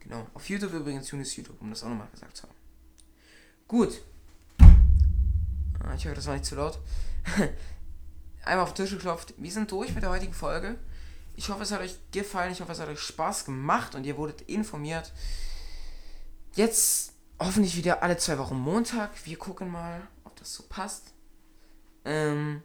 Genau. 0.01 0.27
Auf 0.35 0.47
YouTube 0.51 0.75
übrigens, 0.75 1.07
Tunis 1.07 1.35
YouTube, 1.35 1.59
um 1.59 1.71
das 1.71 1.83
auch 1.83 1.89
nochmal 1.89 2.09
gesagt 2.13 2.37
zu 2.37 2.43
haben. 2.43 2.55
Gut. 3.67 4.03
Ah, 4.61 5.95
ich 5.97 6.05
hoffe, 6.05 6.15
das 6.15 6.27
war 6.27 6.35
nicht 6.35 6.45
zu 6.45 6.55
laut. 6.55 6.79
Einmal 8.45 8.65
auf 8.65 8.75
den 8.75 8.85
Tisch 8.85 8.95
geklopft. 8.95 9.33
Wir 9.39 9.51
sind 9.51 9.73
durch 9.73 9.95
mit 9.95 10.03
der 10.03 10.11
heutigen 10.11 10.35
Folge. 10.35 10.79
Ich 11.35 11.49
hoffe, 11.49 11.63
es 11.63 11.73
hat 11.73 11.81
euch 11.81 11.97
gefallen. 12.13 12.53
Ich 12.53 12.61
hoffe, 12.61 12.73
es 12.73 12.79
hat 12.79 12.89
euch 12.91 13.01
Spaß 13.01 13.47
gemacht 13.47 13.95
und 13.95 14.05
ihr 14.05 14.19
wurdet 14.19 14.43
informiert. 14.43 15.15
Jetzt 16.57 17.15
hoffentlich 17.39 17.75
wieder 17.75 18.03
alle 18.03 18.19
zwei 18.19 18.37
Wochen 18.37 18.57
Montag. 18.57 19.13
Wir 19.25 19.39
gucken 19.39 19.73
mal, 19.73 20.07
ob 20.25 20.37
das 20.37 20.53
so 20.53 20.63
passt. 20.69 21.16
Ähm, 22.07 22.62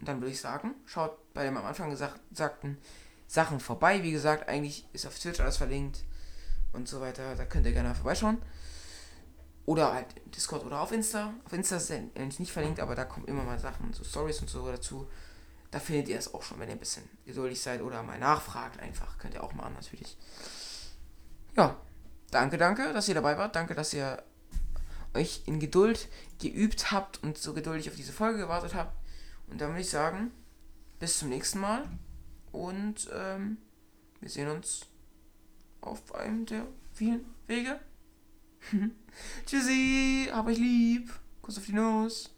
dann 0.00 0.20
würde 0.20 0.32
ich 0.32 0.40
sagen, 0.40 0.74
schaut 0.84 1.32
bei 1.32 1.44
dem 1.44 1.56
am 1.56 1.64
Anfang 1.64 1.90
gesagten 1.90 2.78
Sachen 3.26 3.60
vorbei. 3.60 4.02
Wie 4.02 4.10
gesagt, 4.12 4.48
eigentlich 4.48 4.86
ist 4.92 5.06
auf 5.06 5.18
Twitch 5.18 5.40
alles 5.40 5.56
verlinkt 5.56 6.04
und 6.72 6.88
so 6.88 7.00
weiter. 7.00 7.36
Da 7.36 7.44
könnt 7.44 7.64
ihr 7.64 7.72
gerne 7.72 7.94
vorbeischauen. 7.94 8.38
Oder 9.66 9.94
halt 9.94 10.06
Discord 10.34 10.64
oder 10.66 10.80
auf 10.80 10.92
Insta. 10.92 11.32
Auf 11.46 11.52
Insta 11.52 11.76
ist 11.76 11.90
es 11.90 12.38
nicht 12.38 12.52
verlinkt, 12.52 12.80
aber 12.80 12.94
da 12.94 13.04
kommen 13.04 13.26
immer 13.26 13.44
mal 13.44 13.58
Sachen, 13.58 13.92
so 13.94 14.04
Stories 14.04 14.40
und 14.40 14.50
so 14.50 14.70
dazu. 14.70 15.08
Da 15.70 15.80
findet 15.80 16.08
ihr 16.08 16.18
es 16.18 16.34
auch 16.34 16.42
schon, 16.42 16.60
wenn 16.60 16.68
ihr 16.68 16.74
ein 16.74 16.80
bisschen 16.80 17.08
geduldig 17.24 17.60
seid 17.60 17.80
oder 17.80 18.02
mal 18.02 18.18
nachfragt 18.18 18.80
einfach. 18.80 19.16
Könnt 19.18 19.34
ihr 19.34 19.42
auch 19.42 19.54
machen, 19.54 19.72
natürlich. 19.74 20.18
Ja, 21.56 21.76
danke, 22.30 22.58
danke, 22.58 22.92
dass 22.92 23.08
ihr 23.08 23.14
dabei 23.14 23.38
wart. 23.38 23.56
Danke, 23.56 23.74
dass 23.74 23.94
ihr 23.94 24.22
euch 25.14 25.42
in 25.46 25.60
Geduld 25.60 26.08
geübt 26.40 26.90
habt 26.90 27.22
und 27.22 27.38
so 27.38 27.54
geduldig 27.54 27.88
auf 27.88 27.96
diese 27.96 28.12
Folge 28.12 28.38
gewartet 28.38 28.74
habt. 28.74 28.96
Und 29.48 29.60
dann 29.60 29.70
würde 29.70 29.82
ich 29.82 29.90
sagen, 29.90 30.30
bis 30.98 31.18
zum 31.18 31.28
nächsten 31.28 31.60
Mal 31.60 31.88
und 32.52 33.10
ähm, 33.12 33.58
wir 34.20 34.30
sehen 34.30 34.48
uns 34.48 34.86
auf 35.80 36.14
einem 36.14 36.46
der 36.46 36.66
vielen 36.92 37.24
Wege. 37.46 37.78
Tschüssi, 39.46 40.28
hab 40.32 40.46
euch 40.46 40.58
lieb. 40.58 41.12
Kuss 41.42 41.58
auf 41.58 41.66
die 41.66 41.72
Nose. 41.72 42.30